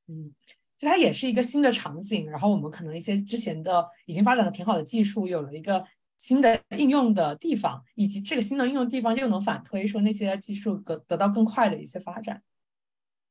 [0.09, 0.35] 嗯，
[0.79, 5.85] 就它也是一个新的场景，然后我们可能一些之前的已经发展的挺好的技术，有了一个
[6.19, 12.43] 新的应用的地方，以及这个新的应用地方又能反推说那些技术得得到更快的一些发展，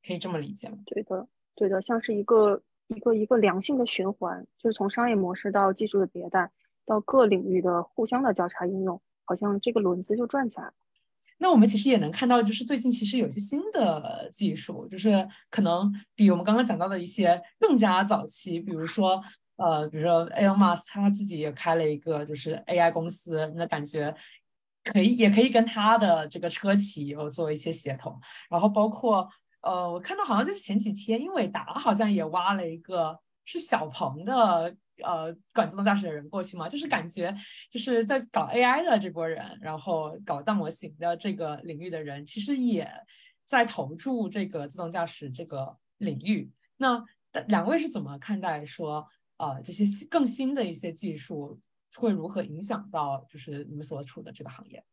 [0.06, 0.78] 可以这么理解吗？
[0.86, 1.28] 对的。
[1.56, 6.52] 对的，像是一个一个一个良性的循环，就是从商业模式到技术的迭代，
[6.86, 10.74] 到各领域的互相的交叉应用，好像这个轮子就转起来了。
[11.38, 19.22] 那我们其实也能看到，就是最近其实有些新的技术，就是可能比我们刚刚讲到的一些更加早期，比如说
[19.58, 24.16] 呃，比如说 Elon Musk 他自己也开了一个就是 AI 公司，那感觉
[24.84, 29.30] 可以也可以跟他的这个车企有做一些协同，然后包括。
[29.64, 37.34] 呃，我看到好像就是前几天，英伟达好像也挖了一个是小鹏的呃管自动驾驶的人过去嘛，就是感觉
[37.72, 42.90] 就是在搞 AI 的这波人，然后搞大模型的这个领域的人，其实也
[43.46, 46.52] 在投注这个自动驾驶这个领域。
[46.78, 47.02] 那
[47.48, 49.08] 两位是怎么看待说
[49.38, 51.58] 呃这些更新的一些技术
[51.96, 54.84] 会如何影响到就是你们所处的这个行业？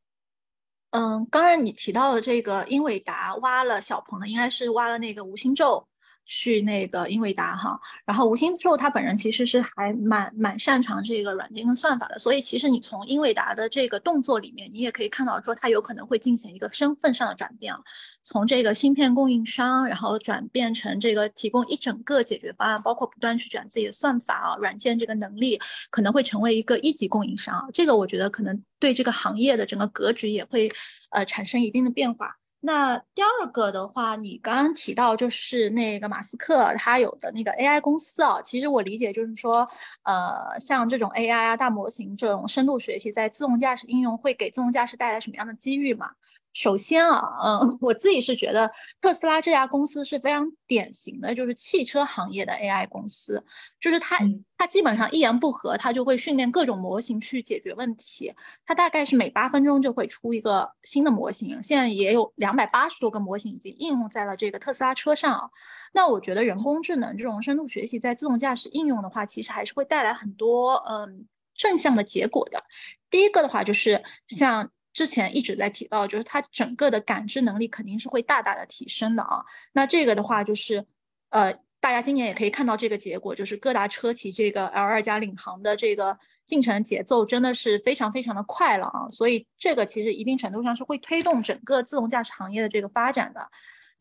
[0.93, 5.87] 嗯，刚才你提到的这个英伟达挖了小鹏的，应该是挖了那个吴星宙。
[6.33, 17.81] 去那个英伟达哈，然后吴兴宙他本人其实是还蛮蛮擅长这个软件跟算法的，所以其实你从英伟达的这个动作里面，你也可以看到说他有可能会进行一个身份上的转变啊，
[18.23, 25.61] 从这个芯片供应商，然后转变成这个提供一整个解决方案，包括不断去转自己的算法啊、软件这个能力，
[25.91, 27.69] 可能会成为一个一级供应商。
[27.73, 30.71] 这个我觉得可能对这个行业的整个格局也会
[31.11, 32.37] 呃产生一定的变化。
[32.63, 39.67] 那第二个的话，你刚刚提到就是那个马斯克他有的那个 AI 公司啊，其实我理解就是说，
[40.03, 46.11] 呃，像这种 AI 啊、大模型这种深度学习在自动驾驶应用会给自动驾驶带来什么样的机遇嘛？
[46.53, 48.71] 首先啊，嗯， 我自己是觉得
[49.01, 53.45] 特斯拉这家公司是非常典型的，就是汽车行业的 AI 公司，
[53.81, 54.19] 就是它
[54.59, 58.35] 它基本上一言不合，它就会训练各种模型去解决问题。
[58.67, 65.49] 它大概是每八分钟就会出一个新的模型，现在也有两百八十多个模型已经应用在了这个特斯拉车上啊。
[65.93, 72.63] 那我觉得人工智能这种深度学习在自动驾驶应用的话，其实还是会带来很多嗯正向的结果的。
[73.09, 74.69] 第一个的话就是像。
[74.93, 79.45] 之前一直在提到，就是它整个的感知能力肯定是会大大的提升的啊。
[79.73, 80.85] 那这个的话，就是
[81.31, 89.09] 呃，大家今年也可以看到这个结果，就是各大车企这个 L 二加领航的这个进程节奏真的是非常非常的快了啊。
[89.11, 93.49] 所以这个其实一定程度上是会推动整个自动驾驶行业的这个发展的。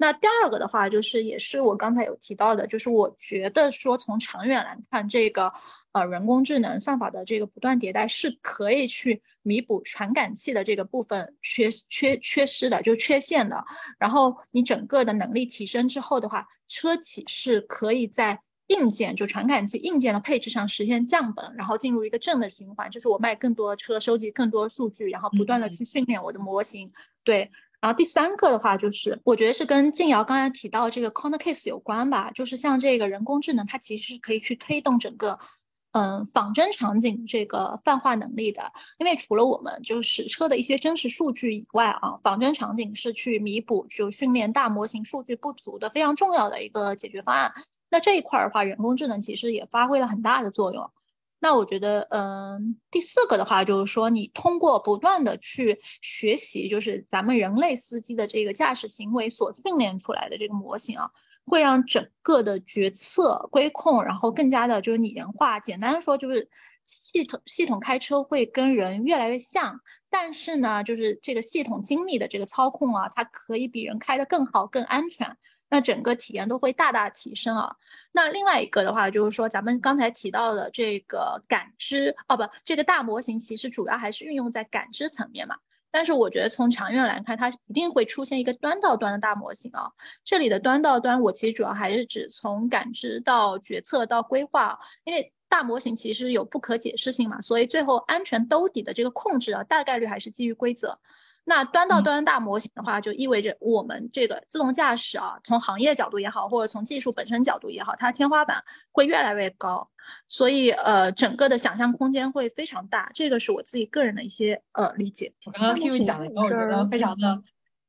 [0.02, 5.52] 那第二个的话，就是也是我刚才有提到的，就是我觉得说从长远来看，这个
[5.92, 13.62] 呃人工智能算法的这个不断迭代是可以去弥补传感器的这个部分缺缺缺失的，就缺陷的。
[13.98, 26.90] 然后你整个的能力提升之后的话，车企是可以在硬件就传感器硬件的配置上实现降本，然后进入一个正的循环，就是我卖更多车，收集更多数据，然后不断的去训练我的模型，
[27.26, 27.52] 对。
[27.82, 35.40] 然后第三个的话，就是我觉得是跟静瑶刚才提到这个 corner case 有关吧，就是像这个人工智能，它其实是可以去推动整个，
[35.94, 38.70] 嗯，仿真场景这个泛化能力的。
[38.98, 47.50] 因为除了我们就是实车的一些真实数据以外啊，仿真场景是去弥补就训练大模型数据不足的非常重要的一个解决方案。
[47.90, 50.92] 那这一块的话，人工智能其实也发挥了很大的作用。
[51.42, 61.10] 那我觉得，嗯，第四个的话就是说，你通过不断的去学习，就是咱们人类司机的这个驾驶行为所训练出来的这个模型啊，
[61.46, 65.60] 会让整个的决策规控，然后更加的就是拟人化。
[65.60, 66.50] 简单说，就是
[66.86, 69.80] 系统系统开车会跟人越来越像，
[70.10, 75.38] 但是呢，就是这个系统精密的这个操控啊，它可以比人开得更好、更安全。
[75.70, 77.76] 那整个体验都会大大提升啊。
[78.12, 85.56] 那另外一个的话，就是说咱们刚才提到的这个感知，哦不，这个大模型其实主要还是运用在感知层面嘛。
[85.92, 89.90] 但是我觉得从长远来看，它一定会出现一个端到端的大模型啊。
[90.24, 101.00] 这里的端到端，我其实主要还是指从感知到决策到规划，因为大模型其实有不可解释性嘛，所以最后安全兜底的这个控制啊，大概率还是基于规则。
[101.50, 109.90] 那端到端大模型的话，就意味着我们这个自动驾驶啊，从行业角度也好，或者从技术本身角度也好，它天花板会越来越高，
[110.28, 113.10] 所以呃，整个的想象空间会非常大。
[113.16, 115.34] 这个是我自己个人的一些呃理解。
[115.48, 117.42] 我刚刚听你讲的，我觉得非常的，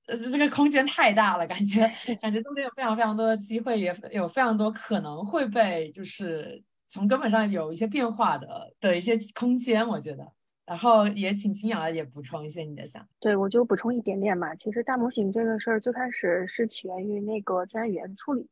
[0.06, 1.80] 呃，这个空间太大了，感觉
[2.22, 10.26] 感觉中间有非常非常多的机会，也有非常多可能会被就是从根本上有一些变化的的一些空间，我觉得。
[10.71, 14.55] 然后也请金瑶也补充一些你的想，对我就补充一点点嘛。
[14.55, 18.49] 其实大模型这个事儿最开始是起源于那个自然语言处理，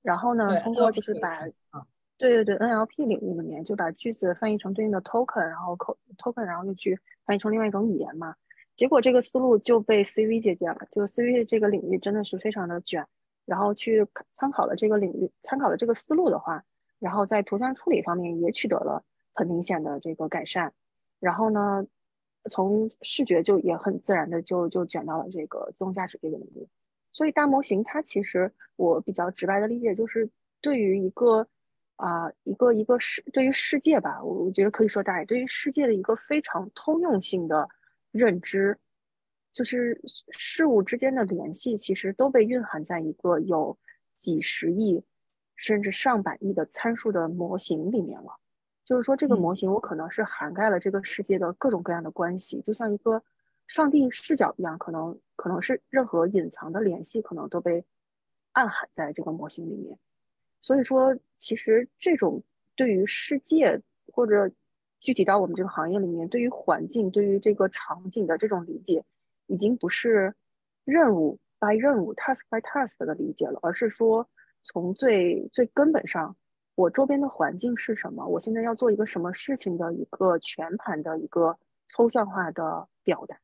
[0.00, 1.40] 然后呢，通过就是把，
[2.16, 5.76] 对对对，NLP 领域里面就把句子翻译成对应的 token，然后
[6.16, 8.34] token，然后又去翻译成另外一种语言嘛。
[8.74, 13.06] 结果这个思路就被 CV 借鉴了，就 CV 这个领域真的是非常的卷，
[13.44, 16.64] 然后去参考了这个领域，参考了这个思路的话，
[16.98, 20.72] 然后在图像处理方面也取得了很明显的这个改善。
[21.22, 21.86] 然后呢，
[22.50, 26.68] 从视觉就也很自然的就就卷到了这个自动驾驶这个领域，
[27.12, 30.28] 所以大模型它其实我比较直白的理解就是
[30.60, 31.46] 对于一个
[31.94, 37.68] 啊一个一个世对于世界吧，我我觉得可以说大，对于世界的一个非常通用性的
[38.10, 38.76] 认知，
[39.52, 40.00] 就是
[40.32, 43.78] 事物之间的联系其实都被蕴含在一个有
[44.16, 45.04] 几十亿
[45.54, 48.41] 甚至上百亿的参数的模型里面了。
[48.92, 53.22] 就是说，这个模型我可能是涵盖了这个世界的各种各样的关系，就像一个
[53.66, 57.82] 上帝视角一样，可能可能是任何隐藏的联系，可能都被
[58.52, 59.98] 暗含在这个模型里面。
[60.60, 62.42] 所以说，其实这种
[62.76, 63.80] 对于世界
[64.12, 64.50] 或者
[65.00, 69.02] 具体到我们这个行业里面，对于环境、对于这个场景的这种理解，
[69.46, 70.34] 已经不是
[70.84, 74.28] 任务 by 任务、task by task 的理解了，而是说
[74.64, 76.36] 从最最根本上。
[76.74, 78.26] 我周边的环境是什么？
[78.26, 81.56] 我现在要做一个什么事情的一个全盘的一个
[81.88, 83.36] 抽象化的表达。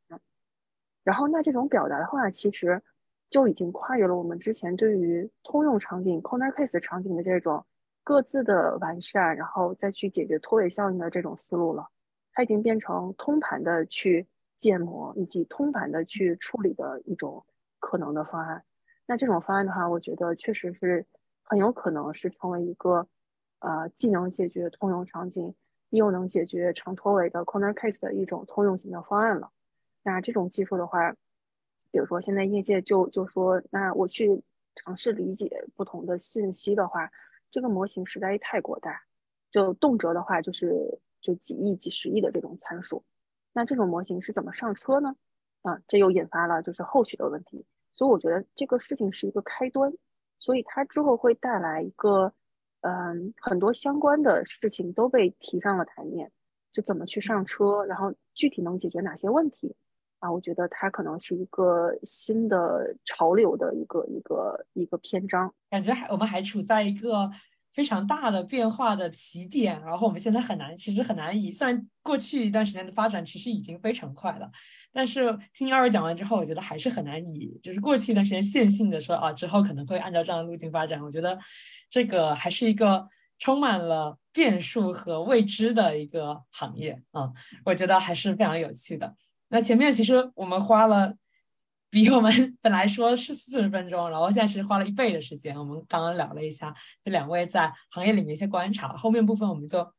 [1.05, 2.83] 然后，那这种表达的话，其实
[3.31, 7.65] 就已经跨越了我们之前对于通用场景 （corner case） 场景的这种
[8.05, 11.87] 各自的完善，然后再去解决拖尾效应的这种思路了。
[12.33, 14.27] 它已经变成通盘的去
[14.57, 17.45] 建模以及通盘的去处理的一种
[17.79, 18.63] 可能的方案。
[19.07, 21.05] 那这种方案的话，我觉得确实是
[21.45, 23.07] 很有可能是成为一个。
[23.61, 25.55] 呃，既能解决通用场景，
[25.91, 29.51] 又能解决长拖尾的 corner case 的一种通用型的方案了。
[30.03, 31.13] 那这种技术的话，
[31.91, 34.43] 比如说现在业界就就说，那我去
[34.75, 37.11] 尝试理解不同的信息的话，
[37.51, 39.03] 这个模型实在太过大，
[39.51, 43.03] 就动辄的话就是就几亿、几十亿的这种参数，
[43.53, 45.17] 那这种模型是怎么上车呢？
[45.63, 47.67] 啊，这又引发了就是后续的问题。
[47.93, 49.93] 所以我觉得这个事情是一个开端，
[50.39, 52.33] 所以它之后会带来一个，
[52.81, 56.31] 嗯，很多相关的事情都被提上了台面，
[56.71, 59.75] 就怎么去上车，然后具体能解决哪些问题。
[60.21, 67.31] 啊，我觉得它可能是一个新的潮流的一个一个一个篇章，感觉还我们还处在一个
[67.79, 74.51] 非常大的变化的起点，然后我们现在很难，其实很难以，虽然过去一段时间的发展其实已经非常快了，
[74.93, 81.39] 但是听二位讲完之后，我觉得还是很难以，就是过去一段时间线性的说啊，之后可能会按照这样的路径发展，我觉得
[81.89, 83.07] 这个还是一个
[83.39, 87.31] 充满了变数和未知的一个行业啊，
[87.65, 89.15] 我觉得还是非常有趣的。
[89.51, 91.15] 那前面其实我们花了
[91.91, 95.59] 比我们 本来说是四十分钟，然后现在其实花了一倍的时间。
[95.59, 99.91] 我们刚刚聊了一下这两位在行业里面一些观察，后面部分我们就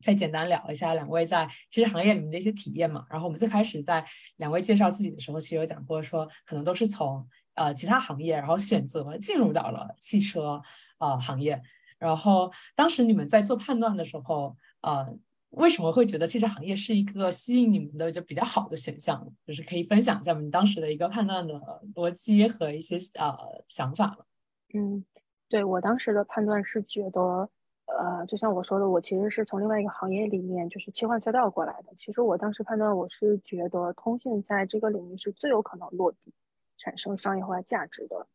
[0.00, 3.06] 再简单聊一下两位在其实行业里面的一些体验嘛。
[3.08, 4.04] 然后我们最开始在
[4.38, 7.24] 两位介绍自己的时候，其实有讲过说可能都是从
[7.54, 10.60] 呃其他行业，然后选择进入到了汽车
[10.98, 11.62] 呃行业。
[11.98, 15.16] 然后当时你们在做判断的时候，呃。
[15.50, 19.26] 为什么会觉得汽车行业是一个吸引你们的就比较好的选项？
[19.46, 21.54] 就是可以分享一下你当时的一个判断的
[21.94, 23.34] 逻辑和一些呃
[23.66, 24.18] 想法？
[24.74, 25.04] 嗯，
[25.48, 27.48] 对我当时的判断是觉得，
[27.86, 31.94] 呃，就像我说的，我其实是从另外一个行业里面就是切换赛道过来的。
[31.96, 36.34] 其实我当时判断我是觉得通信在这个领域是最有可能落地、
[36.76, 38.26] 产生商业化价值的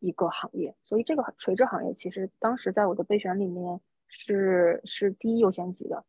[0.00, 3.78] 一个行业，所以这个垂直行业其实当时在我的备选里面
[4.08, 6.02] 是是第一优先级的。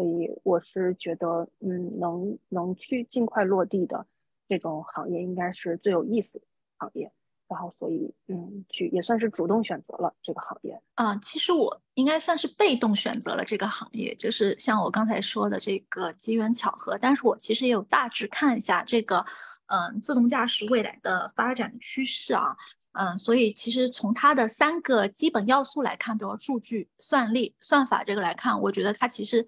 [0.00, 4.06] 所以我是觉得，嗯，能能去尽快落地的
[4.48, 6.46] 这种行业，应该是最有意思的
[6.78, 7.12] 行业。
[7.46, 10.80] 然后，所以，嗯，去也算是主动选择了这个行业。
[10.94, 16.96] 啊，其实我应该算是被动选择了这个行业，就是像我刚才说的这个机缘巧合。
[16.96, 19.22] 但是我其实也有大致看一下这个，
[19.66, 22.56] 嗯，自动驾驶未来的发展趋势啊，
[22.92, 29.46] 嗯，所以其实从它的三个基本要素来看，比如数据、算力、算法这个来看，我觉得它其实。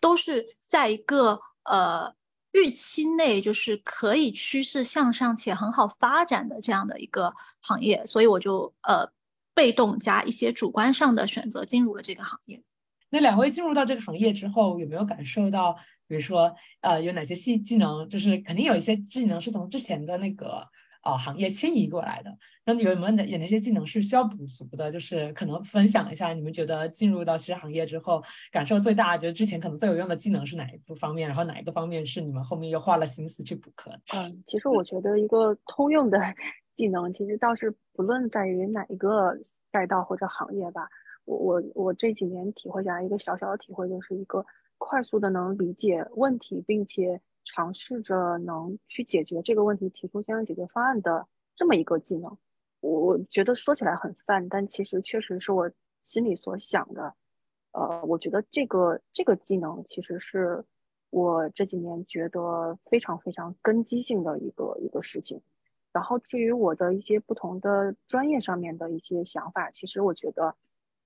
[0.00, 2.14] 都是在一个呃
[2.52, 9.10] 预期内，就是可以趋势向上且很好发展的这样的一个行业，所以我就呃
[9.54, 12.62] 被动加一些主观上的选择进入了这个行业。
[13.10, 15.74] 那两位进入到这个行业之后，有没有感受到，
[16.06, 20.68] 比如说呃有哪些技技能，就是肯定有一些技能是从之前的那个。
[21.04, 22.30] 呃，行业迁移过来的，
[22.64, 24.90] 那有没有哪有哪些技能是需要补足的？
[24.90, 31.28] 就是可能分享一下，你们觉得进入到其实行业之后，感受最大，觉得之前可能最有用的技能是哪一个方面？
[31.28, 33.90] 然后哪一个方面是你们后面又花了心思去补课？
[34.14, 36.18] 嗯，其实我觉得一个通用的
[36.74, 39.36] 技能，其实倒是不论在于哪一个
[39.72, 40.88] 赛道或者行业吧。
[41.24, 44.44] 我我我这几年体会下来一个小小的体会，就是一个
[44.78, 47.20] 快速的能理解问题，并且。
[47.44, 51.26] 尝试着能去解决这个问题，提出相应解决方案的
[51.56, 52.38] 这么一个技能，
[52.82, 55.70] 我觉得说起来很泛，但其实确实是我
[56.02, 57.14] 心里所想的。
[57.72, 60.62] 呃，我觉得这个这个技能其实是
[61.10, 65.40] 我这几年觉得非常非常根基性的一个一个事情。
[65.92, 70.54] 然后至于我的一些不同的专业上面的一些想法，其实我觉得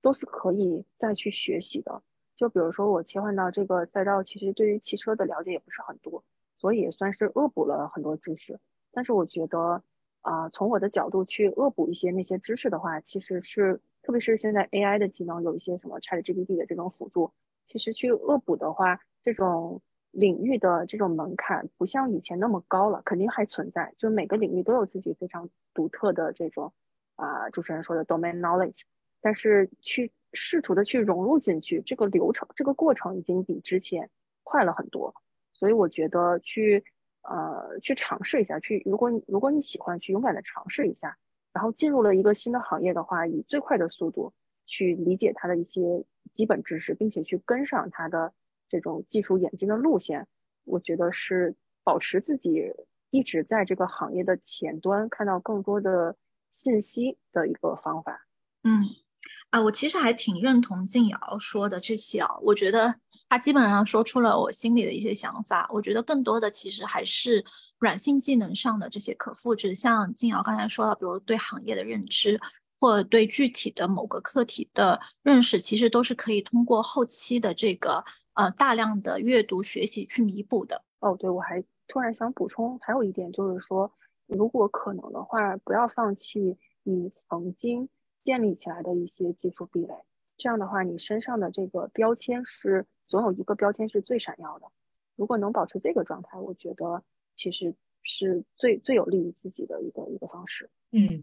[0.01, 2.03] 都是可以再去学习的。
[2.35, 6.23] 就比如说我切换到这个赛道，其实对于汽车的了解也不是很多，
[6.57, 8.59] 所以也算是恶补了很多知识。
[8.93, 9.83] 但是我觉得，
[10.27, 17.31] 啊，从我的角度去恶补一些那些知识的话，其实是特别是现在 AI 的技能有一些什么 ChatGPT 的这种辅助，
[17.65, 19.81] 其实去恶补的话，这种
[20.11, 26.73] 领域的这种门槛不像以前那么高了，肯定还存在，就每个领域都有自己非常独特的这种
[27.15, 28.81] 啊，主持人说的 domain knowledge，
[29.21, 30.13] 但是去。
[30.39, 34.11] 试图的去融入进去，这个流程、这个过程已经比之前
[34.43, 35.15] 快了很多，
[35.55, 36.85] 所以我觉得去
[37.29, 41.17] 呃去尝试一下，去如果如果你喜欢，去勇敢的尝试一下，
[41.53, 44.33] 然后进入了一个新的行业的话，以最快的速度
[44.67, 48.33] 去理解它的一些基本知识，并且去跟上它的
[48.69, 50.27] 这种技术演进的路线，
[50.65, 51.55] 我觉得是
[51.85, 52.73] 保持自己
[53.11, 56.17] 一直在这个行业的前端，看到更多的
[56.51, 58.27] 信息的一个方法。
[58.65, 59.06] 嗯。
[59.51, 62.95] 啊，我其实还挺认同静瑶说的这些啊，我觉得
[63.29, 65.69] 他基本上说出了我心里的一些想法。
[65.73, 67.45] 我觉得更多的其实还是
[67.79, 72.39] 软性技能上的这些可复制，像静瑶刚才说的，比如对行业的认知，
[72.79, 78.05] 或对具体的某个课题的认识，其实都是可以通过后期的这个
[78.35, 80.85] 呃大量的阅读学习去弥补的。
[80.99, 83.91] 哦，对，我还突然想补充，还有一点就是说，
[84.27, 87.89] 如果可能的话，不要放弃你曾经
[88.27, 89.95] 建立起来的一些技术壁垒。
[90.37, 94.67] 这样的话，你身上的这个标签是总有一个标签是最闪耀的。
[95.15, 97.73] 如果能保持这个状态，我觉得其实
[98.03, 100.69] 是最最有利于自己的一个一个方式。
[100.91, 101.23] 嗯，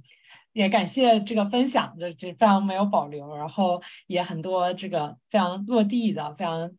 [0.53, 6.69] 也感谢这个分享，这这非常没有保留，然后也很多这个非常落地的、非常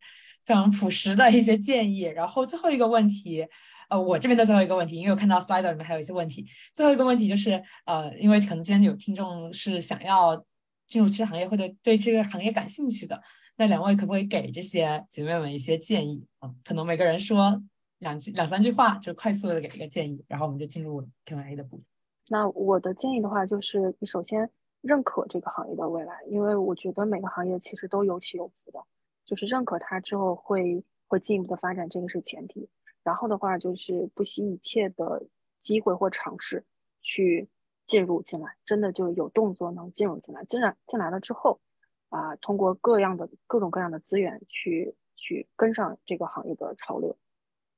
[0.46, 2.01] 非常朴实的一些建议。
[2.01, 3.46] 然后最后一个问题。
[3.89, 6.47] 呃，我这边的最后一个问题，因为我看到 slider 里面还有一些问题。
[6.73, 10.44] 最后一个问题就是，呃，因为可能今天有听众是想要
[10.86, 13.20] 进入汽车行业或者对这个行业感兴趣的，
[13.56, 16.51] 那两位可不可以给这些姐妹们一些建议啊？
[16.65, 17.62] 可能每个人说
[17.98, 21.85] 两两三句话，就快速的给一个建议，然后我们就进入 Q&A 的部分。
[22.28, 24.48] 那我的建议的话，就是你首先
[24.81, 28.81] 认可这个行业的未来，因为我觉得每个行业其实都有起有伏的，
[29.24, 32.69] 就是认可它之后会会进一步的发展，这个是前提。
[33.05, 35.22] 然后的话就是不惜一切的
[35.59, 36.64] 机会或尝试
[37.02, 37.48] 去
[37.85, 40.43] 进入进来，真的就有动作能进入进来。
[40.47, 41.60] 进来进来了之后，
[42.09, 47.14] 啊，通过各样的各种各样的资源去去跟上这个行业的潮流。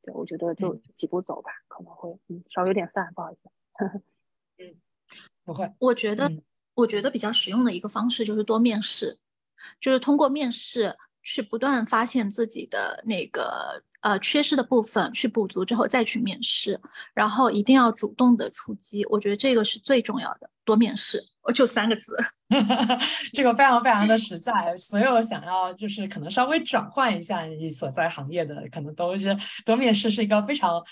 [0.02, 3.50] 对我觉得就几步走吧，可能会嗯稍微有点散，不好意思。
[4.58, 4.76] 嗯，
[5.44, 5.74] 不会。
[5.80, 6.30] 我觉得
[6.74, 9.18] 我觉得比较实用的一个方式就是多面试，
[9.80, 13.82] 就是通过面试去不断发现自己的那个。
[14.00, 16.80] 呃，缺失的部分去补足之后再去面试，
[17.14, 20.50] 然后一定要主动的出击，我觉得这个是最重要的。
[20.64, 22.16] 多面试，我就三个字，
[23.32, 24.76] 这个非常非常的实在。
[24.76, 30.82] 所有想要就是可能稍微转换一下你所在行业的，可能都是多面试是一个非常。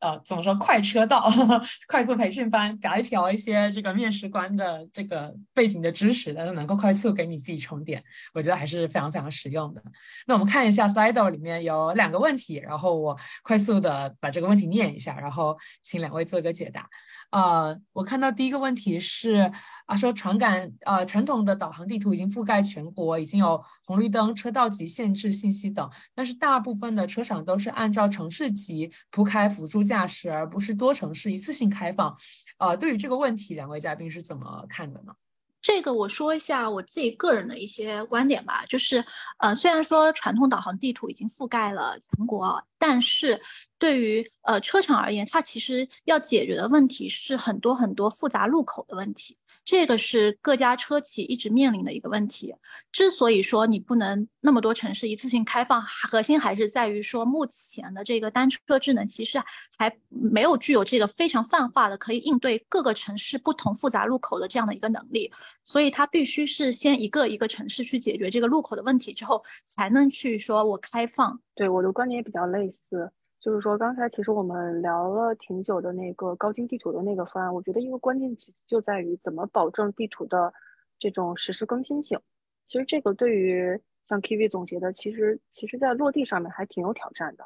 [0.00, 0.54] 呃，怎么说？
[0.56, 1.30] 快车道、
[1.86, 8.02] 快速培训班，白嫖一些这个面试官的这个背景的知识，但是能够快速给你自己充电，
[8.32, 9.82] 我觉得还是非常非常实用的。
[10.26, 16.88] 那我们看一下 Slido 里面有两个问题，然后我快速的把这个问题念一下，然后请两位做一个解答。
[17.30, 19.50] 呃，我看到第一个问题是
[19.86, 32.16] 啊，说传感呃传统的导航地图已经覆盖全国，已经有红绿灯、车道级限制信息等，但是大部分的车厂都是按照城市级铺开辅助驾驶，而不是多城市一次性开放。
[32.58, 35.12] 呃，对于这个问题，两位嘉宾是怎么看的呢？
[35.62, 39.04] 这个我说一下我自己个人的一些观点吧，就是，
[39.38, 43.40] 呃，虽然说传统导航地图已经覆盖了全国，但是
[43.78, 49.36] 对于呃车厂而言，它其实要解决的问题是很多很多复杂路口的问题。
[49.70, 52.52] 这个是各家车企一直面临的一个问题。
[52.90, 59.40] 之所以说你不能那么多城市一次性开放，核心还是在于说目前的这个单车智能其实
[59.78, 65.30] 还没有具有这个非常泛化的可以应对各个城市不同复杂路口的这样的一个能力。
[65.62, 71.40] 所以它必须是先一个一个城市去解决这个路口的问题之后，才能去说我开放。
[71.54, 73.12] 对我的观点也比较类似。
[73.40, 80.52] 就是说，刚才其实我们聊了挺久的那个高精地图的那个方案，我觉得一个关键其就在于怎么保证地图的
[80.98, 82.20] 这种实时更新性。
[82.66, 87.44] 其实这个对于像 KV 总结的，其实其实在落地上面还挺有挑战的。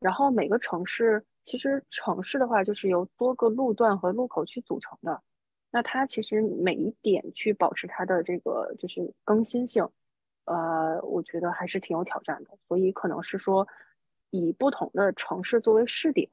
[0.00, 5.22] 然后每个城市，其实城市的话就是由多个路段和路口去组成的，
[5.70, 9.88] 那它其实每一点去保持它的这个就是更新性，
[10.46, 12.50] 呃，我觉得还是挺有挑战的。
[12.66, 13.64] 所以可能是说。
[14.30, 16.28] 以不同的城市作为试点，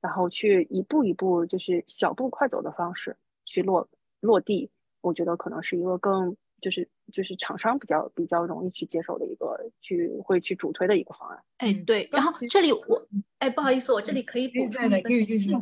[0.00, 3.88] 然后去一步一步就是小步快走的方式去落
[4.20, 11.42] 落地，我觉得可能是一个更就是就是厂商比较比较容易去接受的一个去会去主推的一个方案。
[11.58, 12.08] 哎，对。
[12.10, 13.06] 然后这里我
[13.38, 15.54] 哎不好意思，我这里可以补充一个信息。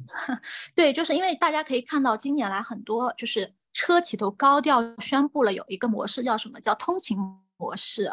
[0.74, 7.18] 对，就是因为大家可以看到今年来很多就是车企都高调宣布了有一个模式叫什么叫通勤
[7.58, 8.10] 模式。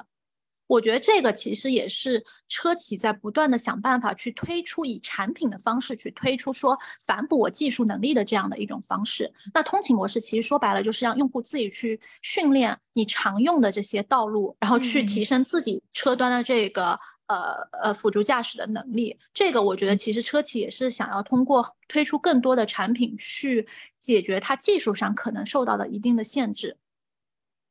[0.72, 9.30] 我觉得这个其实也是车企在不断的想办法去推出以产品的方式去推出说反哺我技术能力的这样的一种方式。
[9.53, 19.19] 那通勤模式其实说白了就是让用户自己去训练你常用的这些道路，然后去提升自己车端的这个呃呃辅助驾驶的能力。
[19.34, 23.68] 这个我觉得其实车企也是想要通过推出更多的产品去
[23.99, 26.77] 解决它技术上可能受到的一定的限制。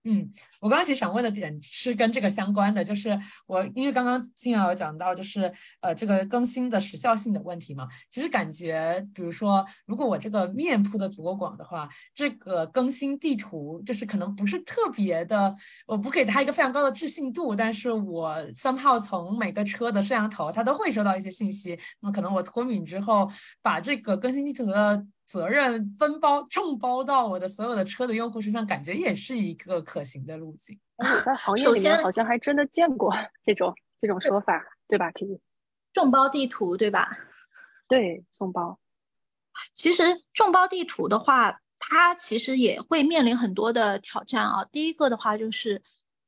[0.05, 7.87] 嗯，我刚刚其实想问的点是跟这个相关的，就是我因为刚刚金瑶有讲到，就是呃这个更新的时效性的问题嘛。
[8.09, 15.55] 其实感觉，比如说，如果我这个面铺的足够广的话，这个更新地图就是可能不是特别的，
[15.87, 21.79] 我不给它一个非常高的置信度，但是我 somehow 从每个车的摄像头，它都会收到一些信息。
[22.01, 25.05] 那么可能我脱敏之后，把这个更新地图的。
[25.31, 30.77] 责任分包众包到我的所有的车的用户身上，感觉也是一个可行的路径。
[31.25, 35.41] 在行 业里面好像还真的见过这种这种说法，对吧？K，
[35.93, 37.17] 众包地图对吧？
[37.87, 38.81] 对，众包。
[39.73, 40.03] 其实
[40.33, 44.65] 众包地图的话，它其实也会面临很多的挑战啊。
[44.73, 45.81] 第一个的话就是。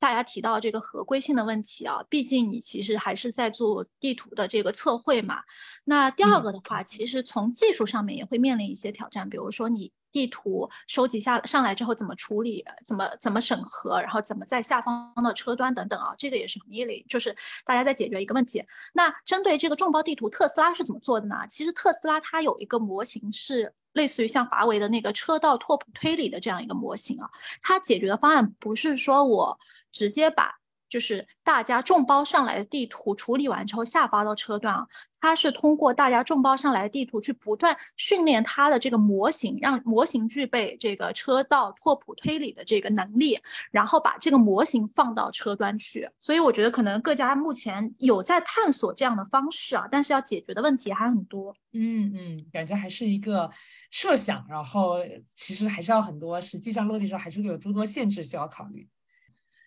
[0.03, 5.45] 大家提到这个合规性的问题啊，毕竟你其实还是在做地图的这个测绘嘛。
[5.85, 18.61] 那第二个的话，其实从技术上面也会面临一些挑战，比如说你地图收集下上来之后怎么处理，怎么怎么审核，然后怎么在下方的车端等等啊，这个也是行业里就是大家在解决一个问题。
[18.93, 21.47] 那针对这个众包地图，特斯拉是怎么做的呢？
[21.49, 23.73] 其实特斯拉它有一个模型是。
[23.93, 27.29] 类似于像华为的那个车道拓扑推理的这样一个模型啊，
[27.61, 29.59] 它解决的方案不是说我
[29.93, 30.62] 直接把。
[30.93, 34.87] 就是大家众包上来的地图处理完之后下发到车段啊，
[35.23, 43.39] 它是通过大家众包上来的地图去不断训练它的这个模型，让模型具备这个车道拓扑推理的这个能力，
[43.71, 46.07] 然后把这个模型放到车端去。
[46.19, 51.57] 所以我觉得可能各家目前有在探索这样的方式啊，但是要解决的问题还很多。
[51.73, 53.51] 嗯嗯，感觉还是一个
[53.91, 54.97] 设想，然后
[55.35, 58.87] 其实还是要很多，实际上落地时候还是有诸多限制需要考虑。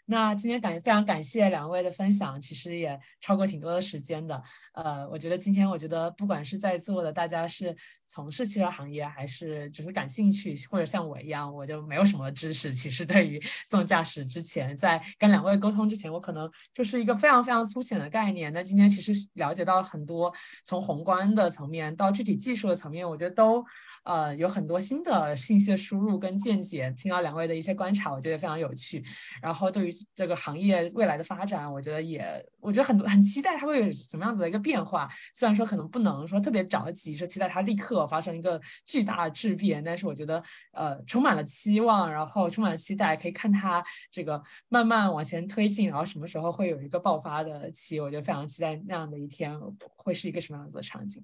[0.07, 4.41] 那今天感非常感谢两位的分享，其实也超过挺多的时间的。
[4.73, 7.75] 呃，我觉得今天我觉得不管是在座的大家是
[8.05, 12.71] 从事汽车行业，还是只是感兴趣，或者像我一样，我就没有什么知识。
[12.71, 18.53] 其实对于自动驾驶之前，在跟两位沟通之前，我可能就是一个非常非常粗浅的概念。
[18.53, 20.31] 那今天其实了解到很多，
[20.63, 23.65] 从宏观的层面到具体技术的层面，我觉得都。
[24.03, 29.03] 呃，有很多新的信息的输入跟见解，听到两位的一些观察，我觉得非常有趣。
[29.41, 35.09] 然后对于这个行业未来的发展，我觉得也，我觉得很多很期待它会有什么样子的一个变化。
[35.33, 49.59] 虽然说可能不能说特别着急，说期待它立刻发生一个巨大的质变，但是我觉得呃充满了期望，然后充满了期待，可以看它这个慢慢往前推进，然后什么时候会有一个爆发的期，我觉得非常期待那样的一天
[49.95, 51.23] 会是一个什么样子的场景。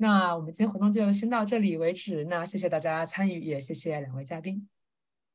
[0.00, 2.24] 那我们今天活动就先到这里为止。
[2.26, 4.68] 那谢谢大家参与，也谢谢两位嘉宾，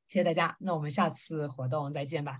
[0.08, 0.56] 谢谢大家。
[0.62, 2.40] 那我们下次活动再见吧，